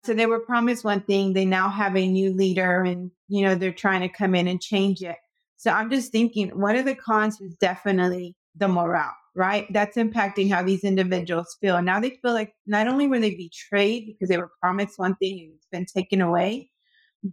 So 0.04 0.14
they 0.14 0.26
were 0.26 0.40
promised 0.40 0.84
one 0.84 1.02
thing. 1.02 1.32
They 1.32 1.44
now 1.44 1.68
have 1.68 1.96
a 1.96 2.08
new 2.08 2.32
leader 2.32 2.82
and, 2.82 3.10
you 3.28 3.44
know, 3.44 3.54
they're 3.54 3.72
trying 3.72 4.00
to 4.00 4.08
come 4.08 4.34
in 4.34 4.48
and 4.48 4.60
change 4.60 5.02
it. 5.02 5.16
So 5.56 5.72
I'm 5.72 5.90
just 5.90 6.12
thinking 6.12 6.50
one 6.50 6.76
of 6.76 6.84
the 6.84 6.94
cons 6.94 7.40
is 7.40 7.56
definitely 7.56 8.36
the 8.56 8.68
morale, 8.68 9.14
right? 9.34 9.66
That's 9.72 9.96
impacting 9.96 10.50
how 10.50 10.62
these 10.62 10.84
individuals 10.84 11.56
feel. 11.60 11.82
Now 11.82 12.00
they 12.00 12.18
feel 12.22 12.32
like 12.32 12.54
not 12.66 12.86
only 12.86 13.08
were 13.08 13.18
they 13.18 13.34
betrayed 13.34 14.06
because 14.06 14.28
they 14.28 14.38
were 14.38 14.52
promised 14.60 14.98
one 14.98 15.16
thing 15.16 15.40
and 15.40 15.54
it's 15.54 15.66
been 15.70 15.84
taken 15.84 16.20
away, 16.20 16.70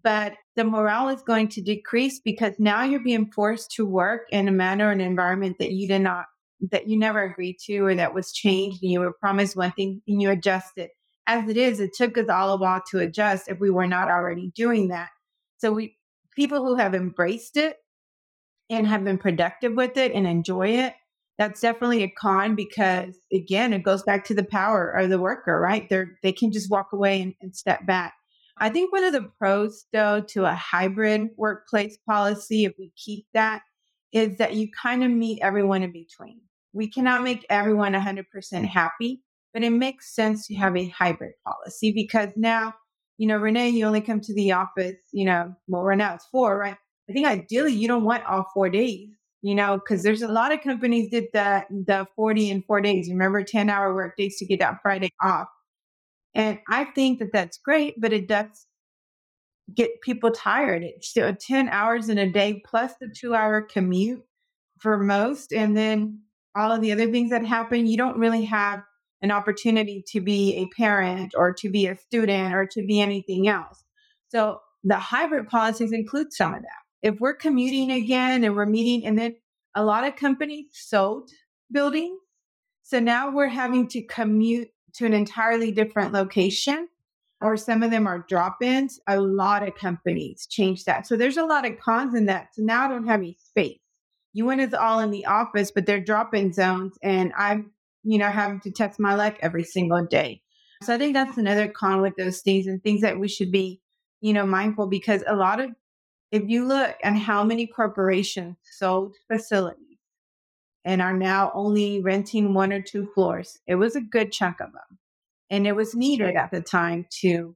but 0.03 0.33
the 0.55 0.63
morale 0.63 1.09
is 1.09 1.21
going 1.21 1.49
to 1.49 1.61
decrease 1.61 2.19
because 2.19 2.55
now 2.57 2.83
you're 2.83 3.03
being 3.03 3.31
forced 3.31 3.71
to 3.71 3.85
work 3.85 4.23
in 4.31 4.47
a 4.47 4.51
manner 4.51 4.89
and 4.89 5.01
environment 5.01 5.57
that 5.59 5.71
you 5.71 5.87
did 5.87 6.01
not 6.01 6.25
that 6.71 6.87
you 6.87 6.97
never 6.97 7.23
agreed 7.23 7.57
to 7.65 7.79
or 7.79 7.95
that 7.95 8.13
was 8.13 8.31
changed 8.31 8.81
and 8.81 8.91
you 8.91 8.99
were 8.99 9.13
promised 9.13 9.55
one 9.55 9.71
thing 9.71 10.01
and 10.07 10.21
you 10.21 10.29
adjusted 10.29 10.89
as 11.27 11.49
it 11.49 11.57
is, 11.57 11.79
it 11.79 11.93
took 11.93 12.17
us 12.17 12.29
all 12.29 12.53
a 12.53 12.57
while 12.57 12.81
to 12.91 12.99
adjust 12.99 13.49
if 13.49 13.59
we 13.59 13.69
were 13.69 13.87
not 13.87 14.09
already 14.09 14.51
doing 14.55 14.89
that. 14.89 15.09
So 15.57 15.71
we 15.71 15.97
people 16.35 16.65
who 16.65 16.75
have 16.75 16.93
embraced 16.93 17.57
it 17.57 17.77
and 18.69 18.87
have 18.87 19.03
been 19.03 19.17
productive 19.17 19.73
with 19.73 19.97
it 19.97 20.11
and 20.11 20.27
enjoy 20.27 20.69
it, 20.69 20.93
that's 21.37 21.61
definitely 21.61 22.03
a 22.03 22.11
con 22.11 22.55
because 22.55 23.17
again, 23.33 23.73
it 23.73 23.83
goes 23.83 24.03
back 24.03 24.25
to 24.25 24.33
the 24.33 24.43
power 24.43 24.91
of 24.91 25.09
the 25.09 25.19
worker, 25.19 25.59
right? 25.59 25.87
They're 25.89 26.17
they 26.21 26.31
can 26.31 26.51
just 26.51 26.69
walk 26.69 26.89
away 26.93 27.21
and, 27.21 27.33
and 27.41 27.55
step 27.55 27.85
back. 27.85 28.13
I 28.57 28.69
think 28.69 28.93
one 28.93 29.03
of 29.03 29.13
the 29.13 29.29
pros 29.37 29.85
though 29.91 30.21
to 30.29 30.45
a 30.45 30.53
hybrid 30.53 31.29
workplace 31.37 31.97
policy, 32.07 32.65
if 32.65 32.73
we 32.77 32.91
keep 32.95 33.25
that, 33.33 33.63
is 34.15 34.37
that 34.37 34.53
you 34.53 34.69
kind 34.81 35.03
of 35.03 35.11
meet 35.11 35.39
everyone 35.43 35.83
in 35.83 35.91
between. 35.91 36.39
We 36.73 36.89
cannot 36.89 37.21
make 37.21 37.45
everyone 37.49 37.93
100% 37.93 38.65
happy, 38.65 39.21
but 39.53 39.61
it 39.61 39.71
makes 39.71 40.15
sense 40.15 40.47
to 40.47 40.55
have 40.55 40.75
a 40.75 40.87
hybrid 40.87 41.33
policy 41.45 41.91
because 41.91 42.29
now, 42.37 42.73
you 43.17 43.27
know, 43.27 43.37
Renee, 43.37 43.69
you 43.69 43.85
only 43.85 44.01
come 44.01 44.21
to 44.21 44.33
the 44.33 44.53
office, 44.53 44.95
you 45.11 45.25
know, 45.25 45.53
well, 45.67 45.83
right 45.83 45.97
now 45.97 46.15
it's 46.15 46.25
four, 46.31 46.57
right? 46.57 46.77
I 47.09 47.13
think 47.13 47.27
ideally 47.27 47.73
you 47.73 47.89
don't 47.89 48.05
want 48.05 48.25
all 48.25 48.45
four 48.53 48.69
days, 48.69 49.09
you 49.41 49.53
know, 49.53 49.77
because 49.77 50.01
there's 50.01 50.21
a 50.21 50.29
lot 50.29 50.53
of 50.53 50.61
companies 50.61 51.11
did 51.11 51.25
the 51.33 51.65
the 51.69 52.07
40 52.15 52.51
and 52.51 52.65
four 52.65 52.79
days. 52.81 53.09
Remember 53.09 53.43
10 53.43 53.69
hour 53.69 53.93
work 53.93 54.15
days 54.17 54.37
to 54.37 54.45
get 54.45 54.59
that 54.59 54.79
Friday 54.81 55.09
off. 55.21 55.47
And 56.33 56.59
I 56.69 56.85
think 56.85 57.19
that 57.19 57.31
that's 57.33 57.57
great, 57.57 57.95
but 57.99 58.13
it 58.13 58.27
does 58.27 58.65
get 59.75 60.01
people 60.01 60.31
tired. 60.31 60.83
It's 60.83 61.07
still 61.07 61.35
10 61.35 61.69
hours 61.69 62.09
in 62.09 62.17
a 62.17 62.31
day 62.31 62.61
plus 62.65 62.93
the 62.99 63.07
two 63.07 63.35
hour 63.35 63.61
commute 63.61 64.23
for 64.79 64.97
most. 64.97 65.53
And 65.53 65.75
then 65.75 66.21
all 66.55 66.71
of 66.71 66.81
the 66.81 66.91
other 66.91 67.11
things 67.11 67.31
that 67.31 67.45
happen, 67.45 67.85
you 67.85 67.97
don't 67.97 68.17
really 68.17 68.45
have 68.45 68.81
an 69.21 69.31
opportunity 69.31 70.03
to 70.07 70.21
be 70.21 70.55
a 70.55 70.67
parent 70.75 71.33
or 71.35 71.53
to 71.53 71.69
be 71.69 71.87
a 71.87 71.97
student 71.97 72.53
or 72.53 72.65
to 72.67 72.85
be 72.85 73.01
anything 73.01 73.47
else. 73.47 73.83
So 74.29 74.59
the 74.83 74.97
hybrid 74.97 75.47
policies 75.47 75.91
include 75.91 76.31
some 76.31 76.53
of 76.53 76.61
that. 76.61 76.69
If 77.01 77.19
we're 77.19 77.35
commuting 77.35 77.91
again 77.91 78.43
and 78.43 78.55
we're 78.55 78.65
meeting, 78.65 79.05
and 79.05 79.17
then 79.17 79.35
a 79.75 79.83
lot 79.83 80.07
of 80.07 80.15
companies 80.15 80.67
sold 80.71 81.29
buildings. 81.71 82.19
So 82.83 82.99
now 82.99 83.31
we're 83.31 83.47
having 83.47 83.87
to 83.89 84.01
commute 84.03 84.69
to 84.93 85.05
an 85.05 85.13
entirely 85.13 85.71
different 85.71 86.13
location, 86.13 86.87
or 87.45 87.57
some 87.57 87.83
of 87.83 87.91
them 87.91 88.07
are 88.07 88.25
drop 88.27 88.61
ins. 88.61 88.99
A 89.07 89.19
lot 89.19 89.67
of 89.67 89.75
companies 89.75 90.47
change 90.47 90.85
that. 90.85 91.05
So 91.05 91.15
there's 91.15 91.37
a 91.37 91.45
lot 91.45 91.65
of 91.65 91.79
cons 91.79 92.15
in 92.15 92.25
that. 92.25 92.55
So 92.55 92.63
now 92.63 92.85
I 92.85 92.87
don't 92.87 93.07
have 93.07 93.19
any 93.19 93.37
space. 93.39 93.79
Want 94.35 94.59
us 94.59 94.73
all 94.73 94.99
in 94.99 95.11
the 95.11 95.25
office, 95.25 95.71
but 95.71 95.85
they're 95.85 96.01
drop 96.01 96.33
in 96.33 96.51
zones. 96.51 96.97
And 97.01 97.31
I'm 97.37 97.71
you 98.05 98.19
know, 98.19 98.29
having 98.29 98.59
to 98.61 98.71
test 98.71 98.99
my 98.99 99.15
luck 99.15 99.35
every 99.41 99.63
single 99.63 100.05
day. 100.05 100.41
So 100.83 100.93
I 100.93 100.97
think 100.97 101.13
that's 101.13 101.37
another 101.37 101.67
con 101.67 102.01
with 102.01 102.15
those 102.15 102.41
things 102.41 102.67
and 102.67 102.81
things 102.81 103.01
that 103.01 103.19
we 103.19 103.27
should 103.27 103.51
be, 103.51 103.81
you 104.21 104.31
know, 104.31 104.45
mindful 104.45 104.87
because 104.87 105.23
a 105.27 105.35
lot 105.35 105.59
of, 105.59 105.71
if 106.31 106.43
you 106.45 106.67
look 106.67 106.95
at 107.03 107.15
how 107.15 107.43
many 107.43 107.65
corporations 107.65 108.57
sold 108.77 109.15
facilities 109.27 109.97
and 110.83 111.01
are 111.01 111.17
now 111.17 111.51
only 111.55 112.01
renting 112.01 112.53
one 112.53 112.71
or 112.71 112.81
two 112.81 113.09
floors, 113.15 113.57
it 113.65 113.75
was 113.75 113.95
a 113.95 114.01
good 114.01 114.31
chunk 114.31 114.59
of 114.59 114.71
them. 114.71 114.99
And 115.49 115.67
it 115.67 115.75
was 115.75 115.95
needed 115.95 116.35
at 116.35 116.51
the 116.51 116.61
time 116.61 117.05
to, 117.21 117.55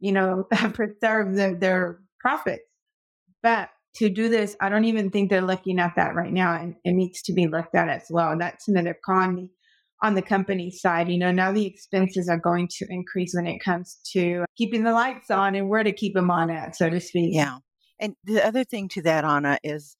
you 0.00 0.12
know, 0.12 0.44
preserve 0.72 1.34
their, 1.34 1.54
their 1.54 2.00
profits. 2.20 2.62
But 3.42 3.70
to 3.96 4.08
do 4.08 4.28
this, 4.28 4.56
I 4.60 4.68
don't 4.68 4.84
even 4.84 5.10
think 5.10 5.30
they're 5.30 5.40
looking 5.40 5.78
at 5.78 5.94
that 5.96 6.14
right 6.14 6.32
now. 6.32 6.60
And 6.60 6.74
it 6.84 6.92
needs 6.92 7.22
to 7.22 7.32
be 7.32 7.46
looked 7.46 7.74
at 7.74 7.88
as 7.88 8.06
well. 8.10 8.32
And 8.32 8.40
that's 8.40 8.68
another 8.68 8.96
con 9.04 9.50
on 10.02 10.14
the 10.14 10.22
company 10.22 10.70
side, 10.70 11.08
you 11.08 11.18
know, 11.18 11.32
now 11.32 11.52
the 11.52 11.66
expenses 11.66 12.28
are 12.28 12.38
going 12.38 12.68
to 12.70 12.86
increase 12.88 13.34
when 13.34 13.46
it 13.46 13.58
comes 13.58 13.98
to 14.12 14.44
keeping 14.56 14.84
the 14.84 14.92
lights 14.92 15.30
on 15.30 15.54
and 15.54 15.68
where 15.68 15.82
to 15.82 15.92
keep 15.92 16.14
them 16.14 16.30
on 16.30 16.50
at, 16.50 16.76
so 16.76 16.88
to 16.88 17.00
speak. 17.00 17.34
Yeah. 17.34 17.58
And 17.98 18.14
the 18.22 18.44
other 18.46 18.62
thing 18.62 18.88
to 18.90 19.02
that, 19.02 19.24
Anna, 19.24 19.58
is, 19.64 19.96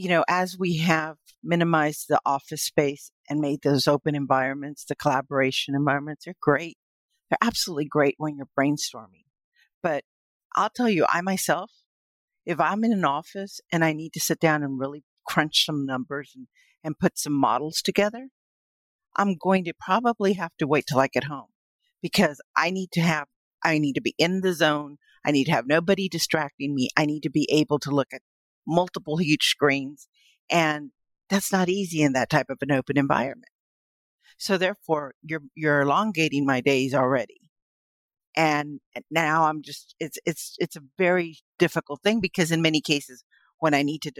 you 0.00 0.08
know, 0.08 0.24
as 0.28 0.56
we 0.58 0.78
have 0.78 1.18
minimized 1.44 2.06
the 2.08 2.18
office 2.24 2.62
space 2.62 3.12
and 3.28 3.38
made 3.38 3.60
those 3.62 3.86
open 3.86 4.14
environments, 4.14 4.86
the 4.86 4.94
collaboration 4.94 5.74
environments 5.74 6.26
are 6.26 6.32
great. 6.40 6.78
They're 7.28 7.36
absolutely 7.42 7.84
great 7.84 8.14
when 8.16 8.34
you're 8.34 8.48
brainstorming. 8.58 9.26
But 9.82 10.04
I'll 10.56 10.70
tell 10.70 10.88
you, 10.88 11.04
I 11.06 11.20
myself, 11.20 11.70
if 12.46 12.58
I'm 12.58 12.82
in 12.82 12.94
an 12.94 13.04
office 13.04 13.60
and 13.70 13.84
I 13.84 13.92
need 13.92 14.14
to 14.14 14.20
sit 14.20 14.40
down 14.40 14.62
and 14.62 14.80
really 14.80 15.04
crunch 15.28 15.66
some 15.66 15.84
numbers 15.84 16.32
and, 16.34 16.46
and 16.82 16.98
put 16.98 17.18
some 17.18 17.34
models 17.34 17.82
together, 17.82 18.28
I'm 19.16 19.36
going 19.36 19.64
to 19.64 19.74
probably 19.78 20.32
have 20.32 20.56
to 20.60 20.66
wait 20.66 20.86
till 20.88 21.00
I 21.00 21.08
get 21.08 21.24
home 21.24 21.48
because 22.00 22.40
I 22.56 22.70
need 22.70 22.90
to 22.92 23.02
have, 23.02 23.26
I 23.62 23.76
need 23.76 23.96
to 23.96 24.00
be 24.00 24.14
in 24.16 24.40
the 24.40 24.54
zone. 24.54 24.96
I 25.26 25.30
need 25.30 25.44
to 25.44 25.52
have 25.52 25.66
nobody 25.66 26.08
distracting 26.08 26.74
me. 26.74 26.88
I 26.96 27.04
need 27.04 27.22
to 27.24 27.30
be 27.30 27.46
able 27.52 27.78
to 27.80 27.90
look 27.90 28.08
at 28.14 28.22
multiple 28.70 29.16
huge 29.18 29.44
screens. 29.44 30.08
And 30.50 30.90
that's 31.28 31.52
not 31.52 31.68
easy 31.68 32.02
in 32.02 32.12
that 32.14 32.30
type 32.30 32.46
of 32.48 32.58
an 32.62 32.72
open 32.72 32.96
environment. 32.96 33.50
So 34.38 34.56
therefore, 34.56 35.14
you're, 35.22 35.42
you're 35.54 35.82
elongating 35.82 36.46
my 36.46 36.60
days 36.60 36.94
already. 36.94 37.40
And 38.36 38.80
now 39.10 39.44
I'm 39.44 39.60
just, 39.62 39.94
it's, 40.00 40.18
it's, 40.24 40.56
it's 40.58 40.76
a 40.76 40.82
very 40.96 41.38
difficult 41.58 42.00
thing 42.02 42.20
because 42.20 42.50
in 42.50 42.62
many 42.62 42.80
cases, 42.80 43.24
when 43.58 43.74
I 43.74 43.82
need 43.82 44.02
to 44.02 44.12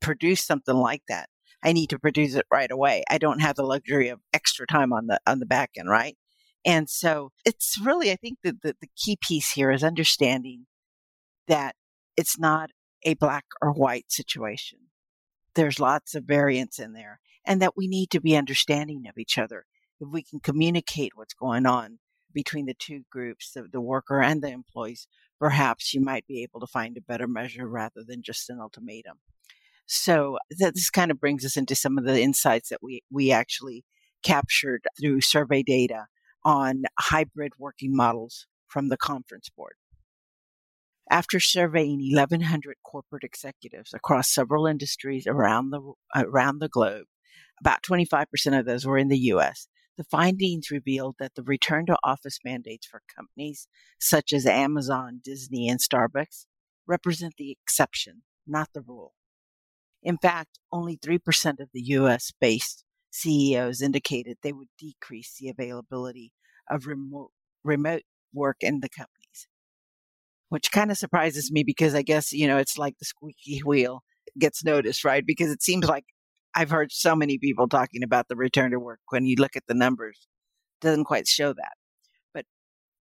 produce 0.00 0.44
something 0.44 0.74
like 0.74 1.02
that, 1.08 1.28
I 1.62 1.72
need 1.72 1.88
to 1.90 1.98
produce 1.98 2.34
it 2.34 2.44
right 2.52 2.70
away. 2.70 3.04
I 3.08 3.16
don't 3.16 3.40
have 3.40 3.56
the 3.56 3.62
luxury 3.62 4.08
of 4.08 4.20
extra 4.34 4.66
time 4.66 4.92
on 4.92 5.06
the 5.06 5.18
on 5.26 5.38
the 5.38 5.46
back 5.46 5.70
end, 5.78 5.88
right? 5.88 6.16
And 6.64 6.90
so 6.90 7.30
it's 7.44 7.78
really, 7.82 8.10
I 8.10 8.16
think 8.16 8.38
that 8.42 8.62
the, 8.62 8.74
the 8.80 8.88
key 8.96 9.16
piece 9.20 9.52
here 9.52 9.70
is 9.70 9.84
understanding 9.84 10.66
that 11.48 11.74
it's 12.16 12.38
not 12.38 12.70
a 13.04 13.14
black 13.14 13.44
or 13.60 13.72
white 13.72 14.10
situation. 14.10 14.78
There's 15.54 15.80
lots 15.80 16.14
of 16.14 16.24
variants 16.24 16.78
in 16.78 16.92
there 16.92 17.20
and 17.44 17.60
that 17.62 17.76
we 17.76 17.86
need 17.86 18.10
to 18.10 18.20
be 18.20 18.36
understanding 18.36 19.04
of 19.08 19.18
each 19.18 19.38
other. 19.38 19.66
If 20.00 20.08
we 20.10 20.22
can 20.22 20.40
communicate 20.40 21.12
what's 21.14 21.34
going 21.34 21.66
on 21.66 21.98
between 22.32 22.66
the 22.66 22.74
two 22.74 23.02
groups, 23.10 23.52
the, 23.52 23.66
the 23.70 23.80
worker 23.80 24.20
and 24.20 24.42
the 24.42 24.48
employees, 24.48 25.06
perhaps 25.38 25.94
you 25.94 26.00
might 26.00 26.26
be 26.26 26.42
able 26.42 26.60
to 26.60 26.66
find 26.66 26.96
a 26.96 27.02
better 27.02 27.28
measure 27.28 27.68
rather 27.68 28.02
than 28.06 28.22
just 28.22 28.50
an 28.50 28.58
ultimatum. 28.60 29.18
So 29.86 30.38
that 30.58 30.74
this 30.74 30.90
kind 30.90 31.10
of 31.10 31.20
brings 31.20 31.44
us 31.44 31.56
into 31.56 31.74
some 31.74 31.98
of 31.98 32.04
the 32.04 32.20
insights 32.20 32.70
that 32.70 32.82
we, 32.82 33.02
we 33.10 33.30
actually 33.30 33.84
captured 34.22 34.86
through 34.98 35.20
survey 35.20 35.62
data 35.62 36.06
on 36.44 36.84
hybrid 36.98 37.52
working 37.58 37.94
models 37.94 38.46
from 38.66 38.88
the 38.88 38.96
conference 38.96 39.50
board. 39.54 39.74
After 41.10 41.38
surveying 41.38 42.00
1,100 42.12 42.76
corporate 42.84 43.24
executives 43.24 43.92
across 43.94 44.32
several 44.32 44.66
industries 44.66 45.26
around 45.26 45.70
the, 45.70 45.92
around 46.16 46.60
the 46.60 46.68
globe, 46.68 47.06
about 47.60 47.82
25% 47.82 48.58
of 48.58 48.66
those 48.66 48.86
were 48.86 48.98
in 48.98 49.08
the 49.08 49.18
US. 49.18 49.68
The 49.96 50.04
findings 50.04 50.70
revealed 50.70 51.16
that 51.20 51.34
the 51.36 51.42
return 51.42 51.86
to 51.86 51.96
office 52.02 52.38
mandates 52.44 52.86
for 52.86 53.02
companies 53.14 53.68
such 54.00 54.32
as 54.32 54.44
Amazon, 54.44 55.20
Disney, 55.22 55.68
and 55.68 55.78
Starbucks 55.78 56.46
represent 56.86 57.34
the 57.38 57.52
exception, 57.52 58.22
not 58.46 58.70
the 58.74 58.80
rule. 58.80 59.14
In 60.02 60.18
fact, 60.18 60.58
only 60.72 60.96
3% 60.98 61.60
of 61.60 61.68
the 61.72 61.82
US 61.82 62.32
based 62.40 62.84
CEOs 63.10 63.80
indicated 63.80 64.38
they 64.42 64.52
would 64.52 64.68
decrease 64.78 65.36
the 65.38 65.48
availability 65.48 66.32
of 66.68 66.86
remote, 66.86 67.30
remote 67.62 68.02
work 68.32 68.56
in 68.60 68.80
the 68.80 68.88
companies, 68.88 69.13
which 70.54 70.70
kind 70.70 70.92
of 70.92 70.96
surprises 70.96 71.50
me 71.50 71.64
because 71.64 71.96
I 71.96 72.02
guess, 72.02 72.32
you 72.32 72.46
know, 72.46 72.58
it's 72.58 72.78
like 72.78 72.96
the 73.00 73.04
squeaky 73.04 73.58
wheel 73.66 74.04
gets 74.38 74.62
noticed, 74.62 75.04
right? 75.04 75.26
Because 75.26 75.50
it 75.50 75.64
seems 75.64 75.88
like 75.88 76.04
I've 76.54 76.70
heard 76.70 76.92
so 76.92 77.16
many 77.16 77.38
people 77.38 77.66
talking 77.66 78.04
about 78.04 78.28
the 78.28 78.36
return 78.36 78.70
to 78.70 78.78
work 78.78 79.00
when 79.08 79.26
you 79.26 79.34
look 79.34 79.56
at 79.56 79.64
the 79.66 79.74
numbers, 79.74 80.28
doesn't 80.80 81.06
quite 81.06 81.26
show 81.26 81.52
that. 81.54 81.72
But 82.32 82.44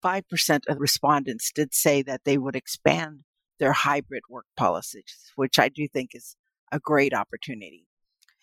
5% 0.04 0.60
of 0.68 0.78
respondents 0.78 1.50
did 1.52 1.74
say 1.74 2.02
that 2.02 2.20
they 2.24 2.38
would 2.38 2.54
expand 2.54 3.24
their 3.58 3.72
hybrid 3.72 4.22
work 4.30 4.46
policies, 4.56 5.32
which 5.34 5.58
I 5.58 5.68
do 5.70 5.88
think 5.88 6.10
is 6.14 6.36
a 6.70 6.78
great 6.78 7.12
opportunity. 7.12 7.88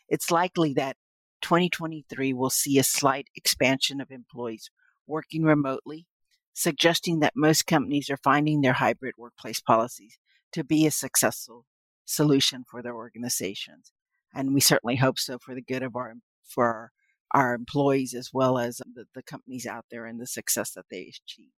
It's 0.10 0.32
likely 0.32 0.74
that 0.74 0.98
2023 1.44 2.34
will 2.34 2.50
see 2.50 2.78
a 2.78 2.84
slight 2.84 3.30
expansion 3.38 4.02
of 4.02 4.12
employees 4.12 4.70
working 5.08 5.44
remotely, 5.44 6.08
suggesting 6.58 7.20
that 7.20 7.34
most 7.36 7.68
companies 7.68 8.10
are 8.10 8.18
finding 8.18 8.62
their 8.62 8.74
hybrid 8.74 9.14
workplace 9.18 9.62
policies 9.62 10.18
to 10.52 10.64
be 10.64 10.86
a 10.86 10.92
successful 10.92 11.66
solution 12.06 12.64
for 12.70 12.82
their 12.82 12.96
organizations 12.96 13.92
and 14.34 14.54
we 14.54 14.60
certainly 14.60 14.96
hope 14.96 15.18
so 15.20 15.38
for 15.40 15.56
the 15.56 15.62
good 15.62 15.84
of 15.84 15.96
our 15.96 16.14
for 16.48 16.66
our, 16.66 16.92
our 17.32 17.54
employees 17.54 18.14
as 18.14 18.30
well 18.34 18.58
as 18.58 18.78
the, 18.78 19.06
the 19.14 19.24
companies 19.24 19.66
out 19.66 19.86
there 19.92 20.06
and 20.06 20.20
the 20.20 20.28
success 20.28 20.72
that 20.72 20.86
they 20.90 21.02
achieve. 21.02 21.52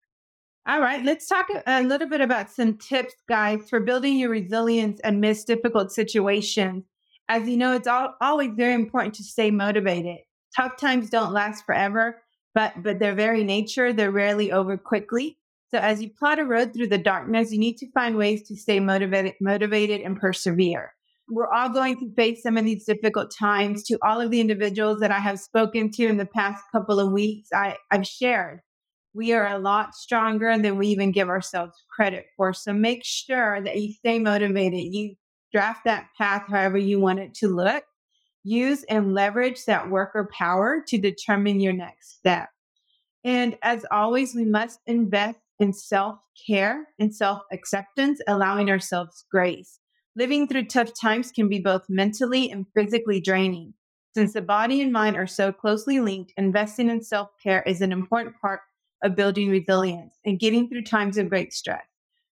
All 0.66 0.80
right, 0.80 1.02
let's 1.04 1.26
talk 1.26 1.46
a 1.66 1.82
little 1.82 2.08
bit 2.08 2.20
about 2.20 2.50
some 2.50 2.76
tips, 2.76 3.14
guys, 3.28 3.68
for 3.68 3.80
building 3.80 4.18
your 4.18 4.30
resilience 4.30 5.00
amidst 5.02 5.46
difficult 5.46 5.92
situations. 5.92 6.84
As 7.28 7.48
you 7.48 7.56
know, 7.56 7.74
it's 7.74 7.88
all, 7.88 8.14
always 8.20 8.50
very 8.54 8.74
important 8.74 9.14
to 9.14 9.24
stay 9.24 9.50
motivated. 9.50 10.18
Tough 10.54 10.76
times 10.76 11.10
don't 11.10 11.32
last 11.32 11.64
forever, 11.64 12.22
but 12.58 12.82
but 12.82 12.98
their 12.98 13.14
very 13.14 13.44
nature, 13.44 13.92
they're 13.92 14.10
rarely 14.10 14.50
over 14.52 14.76
quickly. 14.76 15.38
So 15.70 15.78
as 15.78 16.02
you 16.02 16.10
plot 16.18 16.38
a 16.38 16.44
road 16.44 16.72
through 16.72 16.88
the 16.88 16.98
darkness, 17.12 17.52
you 17.52 17.58
need 17.58 17.76
to 17.78 17.90
find 17.92 18.16
ways 18.16 18.40
to 18.48 18.56
stay 18.56 18.80
motivated, 18.80 19.34
motivated 19.40 20.00
and 20.00 20.18
persevere 20.18 20.92
we're 21.30 21.52
all 21.52 21.68
going 21.68 21.94
to 21.98 22.10
face 22.14 22.42
some 22.42 22.56
of 22.56 22.64
these 22.64 22.86
difficult 22.86 23.30
times. 23.30 23.82
To 23.84 23.98
all 24.02 24.18
of 24.18 24.30
the 24.30 24.40
individuals 24.40 25.00
that 25.00 25.10
I 25.10 25.18
have 25.18 25.38
spoken 25.38 25.90
to 25.92 26.06
in 26.06 26.16
the 26.16 26.24
past 26.24 26.64
couple 26.72 26.98
of 26.98 27.12
weeks, 27.12 27.50
I, 27.52 27.76
I've 27.90 28.06
shared 28.06 28.60
we 29.14 29.32
are 29.32 29.48
a 29.48 29.58
lot 29.58 29.94
stronger 29.94 30.56
than 30.58 30.76
we 30.76 30.88
even 30.88 31.12
give 31.12 31.28
ourselves 31.28 31.72
credit 31.90 32.26
for. 32.36 32.52
So 32.52 32.72
make 32.72 33.04
sure 33.04 33.60
that 33.60 33.76
you 33.76 33.92
stay 33.92 34.18
motivated. 34.18 34.80
You 34.94 35.14
draft 35.52 35.84
that 35.86 36.06
path 36.16 36.44
however 36.48 36.78
you 36.78 37.00
want 37.00 37.18
it 37.18 37.34
to 37.34 37.48
look. 37.48 37.84
Use 38.44 38.84
and 38.84 39.14
leverage 39.14 39.64
that 39.64 39.90
worker 39.90 40.28
power 40.32 40.82
to 40.86 40.98
determine 40.98 41.60
your 41.60 41.72
next 41.72 42.16
step. 42.18 42.48
And 43.24 43.58
as 43.62 43.84
always, 43.90 44.34
we 44.34 44.44
must 44.44 44.80
invest 44.86 45.38
in 45.58 45.72
self 45.72 46.18
care 46.46 46.86
and 46.98 47.14
self 47.14 47.42
acceptance, 47.52 48.20
allowing 48.28 48.70
ourselves 48.70 49.24
grace. 49.30 49.80
Living 50.16 50.48
through 50.48 50.64
tough 50.64 50.92
times 51.00 51.30
can 51.30 51.48
be 51.48 51.58
both 51.58 51.82
mentally 51.88 52.50
and 52.50 52.66
physically 52.74 53.20
draining. 53.20 53.74
Since 54.14 54.32
the 54.32 54.42
body 54.42 54.82
and 54.82 54.92
mind 54.92 55.16
are 55.16 55.26
so 55.26 55.52
closely 55.52 56.00
linked, 56.00 56.32
investing 56.36 56.90
in 56.90 57.02
self 57.02 57.30
care 57.42 57.62
is 57.62 57.80
an 57.80 57.92
important 57.92 58.36
part 58.40 58.60
of 59.02 59.14
building 59.14 59.48
resilience 59.48 60.18
and 60.24 60.40
getting 60.40 60.68
through 60.68 60.82
times 60.82 61.18
of 61.18 61.28
great 61.28 61.52
stress. 61.52 61.84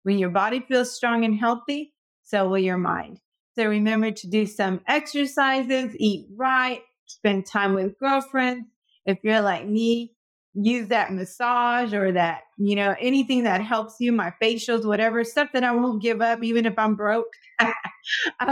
When 0.04 0.20
your 0.20 0.30
body 0.30 0.60
feels 0.68 0.94
strong 0.94 1.26
and 1.26 1.36
healthy, 1.36 1.94
so 2.24 2.48
will 2.48 2.60
your 2.60 2.78
mind. 2.78 3.20
So 3.58 3.66
remember 3.66 4.12
to 4.12 4.28
do 4.28 4.46
some 4.46 4.82
exercises, 4.88 5.96
eat 6.00 6.28
right, 6.36 6.82
spend 7.06 7.46
time 7.46 7.74
with 7.74 7.98
girlfriends. 8.00 8.68
If 9.06 9.20
you're 9.24 9.42
like 9.42 9.68
me, 9.68 10.14
use 10.54 10.88
that 10.90 11.14
massage 11.14 11.94
or 11.94 12.12
that, 12.12 12.42
you 12.58 12.76
know, 12.76 12.96
anything 13.00 13.44
that 13.44 13.62
helps 13.62 13.96
you, 14.00 14.12
my 14.12 14.34
facials, 14.42 14.86
whatever, 14.86 15.24
stuff 15.24 15.50
that 15.54 15.64
I 15.64 15.72
won't 15.72 16.02
give 16.02 16.22
up, 16.22 16.44
even 16.44 16.66
if 16.66 16.78
I'm 16.78 16.96
broke. 16.96 17.34
I 17.60 17.74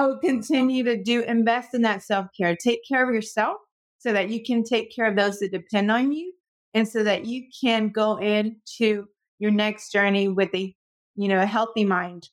will 0.05 0.19
continue 0.19 0.83
to 0.83 1.01
do, 1.01 1.23
invest 1.23 1.73
in 1.73 1.81
that 1.83 2.03
self 2.03 2.27
care. 2.37 2.55
Take 2.55 2.81
care 2.87 3.07
of 3.07 3.13
yourself 3.13 3.57
so 3.99 4.13
that 4.13 4.29
you 4.29 4.43
can 4.43 4.63
take 4.63 4.93
care 4.95 5.05
of 5.05 5.15
those 5.15 5.39
that 5.39 5.51
depend 5.51 5.91
on 5.91 6.11
you 6.11 6.33
and 6.73 6.87
so 6.87 7.03
that 7.03 7.25
you 7.25 7.45
can 7.61 7.89
go 7.89 8.17
into 8.17 9.05
your 9.39 9.51
next 9.51 9.91
journey 9.91 10.27
with 10.27 10.53
a, 10.53 10.75
you 11.15 11.27
know, 11.27 11.41
a 11.41 11.45
healthy 11.45 11.85
mind. 11.85 12.29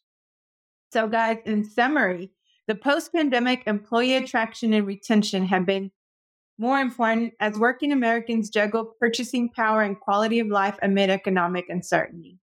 So, 0.93 1.09
guys, 1.09 1.39
in 1.45 1.65
summary, 1.65 2.31
the 2.67 2.75
post 2.75 3.13
pandemic 3.13 3.63
employee 3.67 4.17
attraction 4.17 4.73
and 4.73 4.87
retention 4.87 5.47
have 5.47 5.67
been 5.67 5.91
more 6.59 6.81
important 6.81 7.35
as 7.39 7.59
working 7.59 7.93
Americans 7.93 8.49
juggle 8.51 8.93
purchasing 8.99 9.51
power 9.51 9.83
and 9.83 9.99
quality 10.01 10.39
of 10.39 10.49
life 10.49 10.79
amid 10.83 11.11
economic 11.11 11.67
uncertainty. 11.69 12.39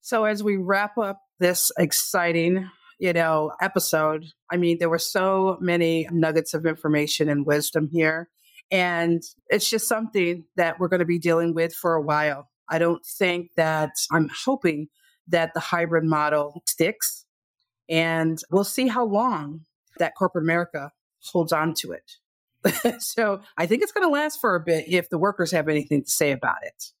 So, 0.00 0.24
as 0.24 0.42
we 0.42 0.56
wrap 0.56 0.98
up 0.98 1.20
this 1.38 1.70
exciting, 1.78 2.68
you 2.98 3.12
know, 3.12 3.52
episode, 3.60 4.26
I 4.50 4.56
mean, 4.56 4.78
there 4.78 4.90
were 4.90 4.98
so 4.98 5.58
many 5.60 6.08
nuggets 6.10 6.54
of 6.54 6.66
information 6.66 7.28
and 7.28 7.46
wisdom 7.46 7.88
here. 7.92 8.28
And 8.70 9.22
it's 9.48 9.70
just 9.70 9.86
something 9.86 10.44
that 10.56 10.80
we're 10.80 10.88
going 10.88 11.00
to 11.00 11.06
be 11.06 11.18
dealing 11.18 11.54
with 11.54 11.72
for 11.74 11.94
a 11.94 12.02
while. 12.02 12.48
I 12.68 12.78
don't 12.78 13.04
think 13.04 13.50
that 13.56 13.90
I'm 14.10 14.28
hoping 14.44 14.88
that 15.28 15.54
the 15.54 15.60
hybrid 15.60 16.04
model 16.04 16.62
sticks. 16.66 17.25
And 17.88 18.38
we'll 18.50 18.64
see 18.64 18.88
how 18.88 19.04
long 19.04 19.62
that 19.98 20.14
corporate 20.16 20.44
America 20.44 20.92
holds 21.22 21.52
on 21.52 21.74
to 21.74 21.92
it. 21.92 23.00
so 23.02 23.40
I 23.56 23.66
think 23.66 23.82
it's 23.82 23.92
going 23.92 24.06
to 24.06 24.12
last 24.12 24.40
for 24.40 24.54
a 24.54 24.60
bit 24.60 24.86
if 24.88 25.08
the 25.08 25.18
workers 25.18 25.52
have 25.52 25.68
anything 25.68 26.04
to 26.04 26.10
say 26.10 26.32
about 26.32 26.58
it. 26.62 26.92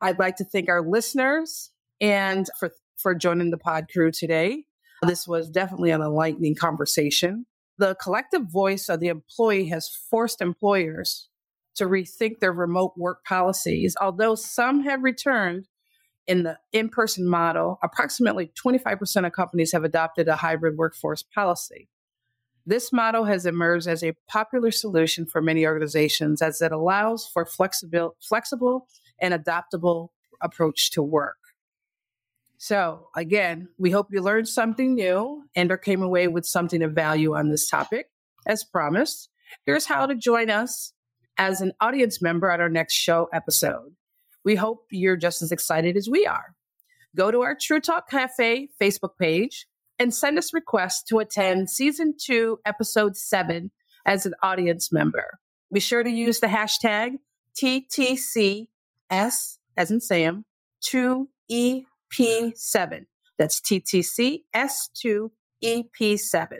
I'd 0.00 0.18
like 0.18 0.36
to 0.36 0.44
thank 0.44 0.68
our 0.68 0.82
listeners 0.82 1.70
and 2.00 2.46
for, 2.58 2.72
for 2.96 3.14
joining 3.14 3.50
the 3.50 3.58
pod 3.58 3.86
crew 3.92 4.10
today. 4.10 4.64
This 5.06 5.26
was 5.26 5.48
definitely 5.48 5.90
an 5.90 6.00
enlightening 6.00 6.54
conversation. 6.54 7.46
The 7.78 7.96
collective 7.96 8.42
voice 8.46 8.88
of 8.88 9.00
the 9.00 9.08
employee 9.08 9.68
has 9.68 9.88
forced 10.10 10.40
employers 10.40 11.28
to 11.76 11.86
rethink 11.86 12.38
their 12.38 12.52
remote 12.52 12.92
work 12.96 13.24
policies. 13.24 13.96
Although 14.00 14.34
some 14.34 14.84
have 14.84 15.02
returned 15.02 15.66
in 16.26 16.44
the 16.44 16.58
in 16.72 16.88
person 16.88 17.28
model, 17.28 17.78
approximately 17.82 18.52
25% 18.62 19.26
of 19.26 19.32
companies 19.32 19.72
have 19.72 19.84
adopted 19.84 20.28
a 20.28 20.36
hybrid 20.36 20.76
workforce 20.76 21.22
policy. 21.22 21.88
This 22.64 22.92
model 22.92 23.24
has 23.24 23.44
emerged 23.44 23.88
as 23.88 24.04
a 24.04 24.14
popular 24.28 24.70
solution 24.70 25.26
for 25.26 25.42
many 25.42 25.66
organizations 25.66 26.40
as 26.40 26.62
it 26.62 26.70
allows 26.70 27.26
for 27.26 27.44
flexible, 27.44 28.16
flexible 28.20 28.86
and 29.20 29.34
adaptable 29.34 30.12
approach 30.40 30.92
to 30.92 31.02
work. 31.02 31.38
So, 32.58 33.08
again, 33.16 33.68
we 33.78 33.90
hope 33.90 34.08
you 34.12 34.20
learned 34.20 34.46
something 34.46 34.94
new 34.94 35.42
and 35.56 35.72
or 35.72 35.76
came 35.76 36.02
away 36.02 36.28
with 36.28 36.46
something 36.46 36.82
of 36.84 36.92
value 36.92 37.34
on 37.34 37.48
this 37.48 37.68
topic. 37.68 38.06
As 38.46 38.62
promised, 38.62 39.28
here's 39.66 39.86
how 39.86 40.06
to 40.06 40.14
join 40.14 40.48
us 40.48 40.92
as 41.36 41.60
an 41.60 41.72
audience 41.80 42.22
member 42.22 42.48
at 42.50 42.60
our 42.60 42.68
next 42.68 42.94
show 42.94 43.28
episode. 43.32 43.96
We 44.44 44.56
hope 44.56 44.86
you're 44.90 45.16
just 45.16 45.42
as 45.42 45.52
excited 45.52 45.96
as 45.96 46.08
we 46.10 46.26
are. 46.26 46.54
Go 47.16 47.30
to 47.30 47.42
our 47.42 47.56
True 47.60 47.80
Talk 47.80 48.10
Cafe 48.10 48.68
Facebook 48.80 49.16
page 49.20 49.66
and 49.98 50.14
send 50.14 50.38
us 50.38 50.54
requests 50.54 51.02
to 51.04 51.18
attend 51.18 51.70
season 51.70 52.14
two, 52.20 52.58
episode 52.64 53.16
seven 53.16 53.70
as 54.06 54.26
an 54.26 54.34
audience 54.42 54.92
member. 54.92 55.38
Be 55.72 55.80
sure 55.80 56.02
to 56.02 56.10
use 56.10 56.40
the 56.40 56.48
hashtag 56.48 57.12
TTCS, 57.56 58.66
as 59.10 59.90
in 59.90 60.00
Sam, 60.00 60.44
2EP7. 60.84 63.06
That's 63.38 63.60
TTC 63.60 64.42
S2EP7. 64.54 66.58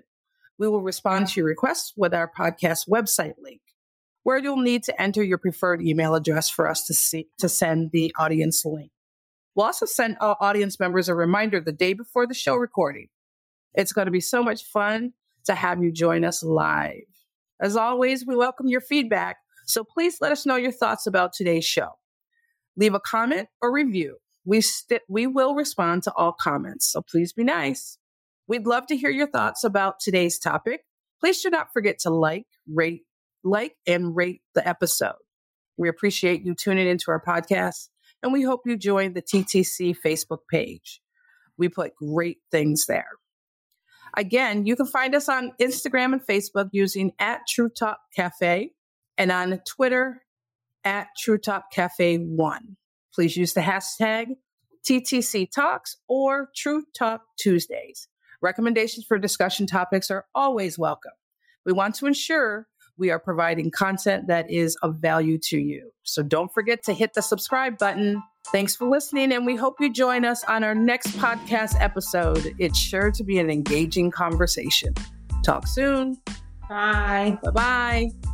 We 0.58 0.68
will 0.68 0.82
respond 0.82 1.28
to 1.28 1.40
your 1.40 1.48
requests 1.48 1.92
with 1.96 2.12
our 2.14 2.30
podcast 2.30 2.88
website 2.88 3.34
link, 3.42 3.60
where 4.22 4.38
you'll 4.38 4.56
need 4.56 4.84
to 4.84 5.02
enter 5.02 5.22
your 5.22 5.38
preferred 5.38 5.82
email 5.82 6.14
address 6.14 6.48
for 6.48 6.68
us 6.68 6.86
to 6.86 6.94
see 6.94 7.28
to 7.38 7.48
send 7.48 7.90
the 7.92 8.14
audience 8.18 8.64
link. 8.64 8.90
We'll 9.54 9.66
also 9.66 9.86
send 9.86 10.16
our 10.20 10.36
audience 10.40 10.80
members 10.80 11.08
a 11.08 11.14
reminder 11.14 11.60
the 11.60 11.72
day 11.72 11.92
before 11.92 12.26
the 12.26 12.34
show 12.34 12.54
recording. 12.56 13.08
It's 13.74 13.92
going 13.92 14.06
to 14.06 14.12
be 14.12 14.20
so 14.20 14.42
much 14.42 14.64
fun 14.64 15.12
to 15.44 15.54
have 15.54 15.82
you 15.82 15.92
join 15.92 16.24
us 16.24 16.42
live. 16.42 17.02
As 17.60 17.76
always, 17.76 18.26
we 18.26 18.36
welcome 18.36 18.68
your 18.68 18.80
feedback, 18.80 19.36
so 19.66 19.84
please 19.84 20.18
let 20.20 20.32
us 20.32 20.46
know 20.46 20.56
your 20.56 20.72
thoughts 20.72 21.06
about 21.06 21.32
today's 21.32 21.64
show. 21.64 21.90
Leave 22.76 22.94
a 22.94 23.00
comment 23.00 23.48
or 23.60 23.72
review. 23.72 24.16
We, 24.44 24.60
st- 24.60 25.02
we 25.08 25.26
will 25.26 25.54
respond 25.54 26.02
to 26.04 26.12
all 26.14 26.32
comments, 26.32 26.90
so 26.90 27.02
please 27.02 27.32
be 27.32 27.44
nice. 27.44 27.98
We'd 28.48 28.66
love 28.66 28.86
to 28.88 28.96
hear 28.96 29.10
your 29.10 29.28
thoughts 29.28 29.62
about 29.64 30.00
today's 30.00 30.38
topic. 30.38 30.84
Please 31.20 31.40
do 31.42 31.50
not 31.50 31.72
forget 31.72 31.98
to 32.00 32.10
like, 32.10 32.46
rate, 32.66 33.02
like, 33.44 33.76
and 33.86 34.14
rate 34.14 34.42
the 34.54 34.66
episode. 34.66 35.16
We 35.76 35.88
appreciate 35.88 36.44
you 36.44 36.54
tuning 36.54 36.88
into 36.88 37.10
our 37.10 37.22
podcast, 37.22 37.88
and 38.22 38.32
we 38.32 38.42
hope 38.42 38.62
you 38.66 38.76
join 38.76 39.14
the 39.14 39.22
TTC 39.22 39.96
Facebook 40.04 40.40
page. 40.50 41.00
We 41.56 41.68
put 41.68 41.94
great 41.96 42.38
things 42.50 42.86
there. 42.86 43.08
Again, 44.16 44.66
you 44.66 44.76
can 44.76 44.86
find 44.86 45.14
us 45.14 45.28
on 45.28 45.52
Instagram 45.60 46.12
and 46.12 46.26
Facebook 46.26 46.68
using 46.72 47.12
at 47.18 47.40
True 47.48 47.70
Talk 47.70 47.98
Cafe 48.14 48.70
and 49.16 49.32
on 49.32 49.60
Twitter 49.66 50.22
at 50.84 51.08
True 51.18 51.38
Talk 51.38 51.70
Cafe 51.72 52.18
1. 52.18 52.76
Please 53.14 53.36
use 53.36 53.54
the 53.54 53.60
hashtag 53.60 54.36
TTC 54.88 55.50
Talks 55.50 55.96
or 56.08 56.50
True 56.54 56.84
Talk 56.96 57.22
Tuesdays. 57.38 58.08
Recommendations 58.42 59.06
for 59.06 59.18
discussion 59.18 59.66
topics 59.66 60.10
are 60.10 60.26
always 60.34 60.78
welcome. 60.78 61.12
We 61.64 61.72
want 61.72 61.94
to 61.96 62.06
ensure 62.06 62.66
we 62.98 63.10
are 63.10 63.18
providing 63.18 63.70
content 63.70 64.26
that 64.28 64.50
is 64.50 64.76
of 64.82 64.96
value 64.96 65.38
to 65.38 65.58
you. 65.58 65.90
So 66.02 66.22
don't 66.22 66.52
forget 66.52 66.82
to 66.84 66.92
hit 66.92 67.14
the 67.14 67.22
subscribe 67.22 67.78
button. 67.78 68.22
Thanks 68.48 68.74
for 68.74 68.88
listening, 68.88 69.32
and 69.32 69.46
we 69.46 69.54
hope 69.54 69.76
you 69.80 69.92
join 69.92 70.24
us 70.24 70.42
on 70.44 70.64
our 70.64 70.74
next 70.74 71.08
podcast 71.18 71.80
episode. 71.80 72.54
It's 72.58 72.78
sure 72.78 73.10
to 73.12 73.24
be 73.24 73.38
an 73.38 73.50
engaging 73.50 74.10
conversation. 74.10 74.94
Talk 75.44 75.66
soon. 75.66 76.16
Bye. 76.68 77.38
Bye 77.42 77.50
bye. 77.50 78.32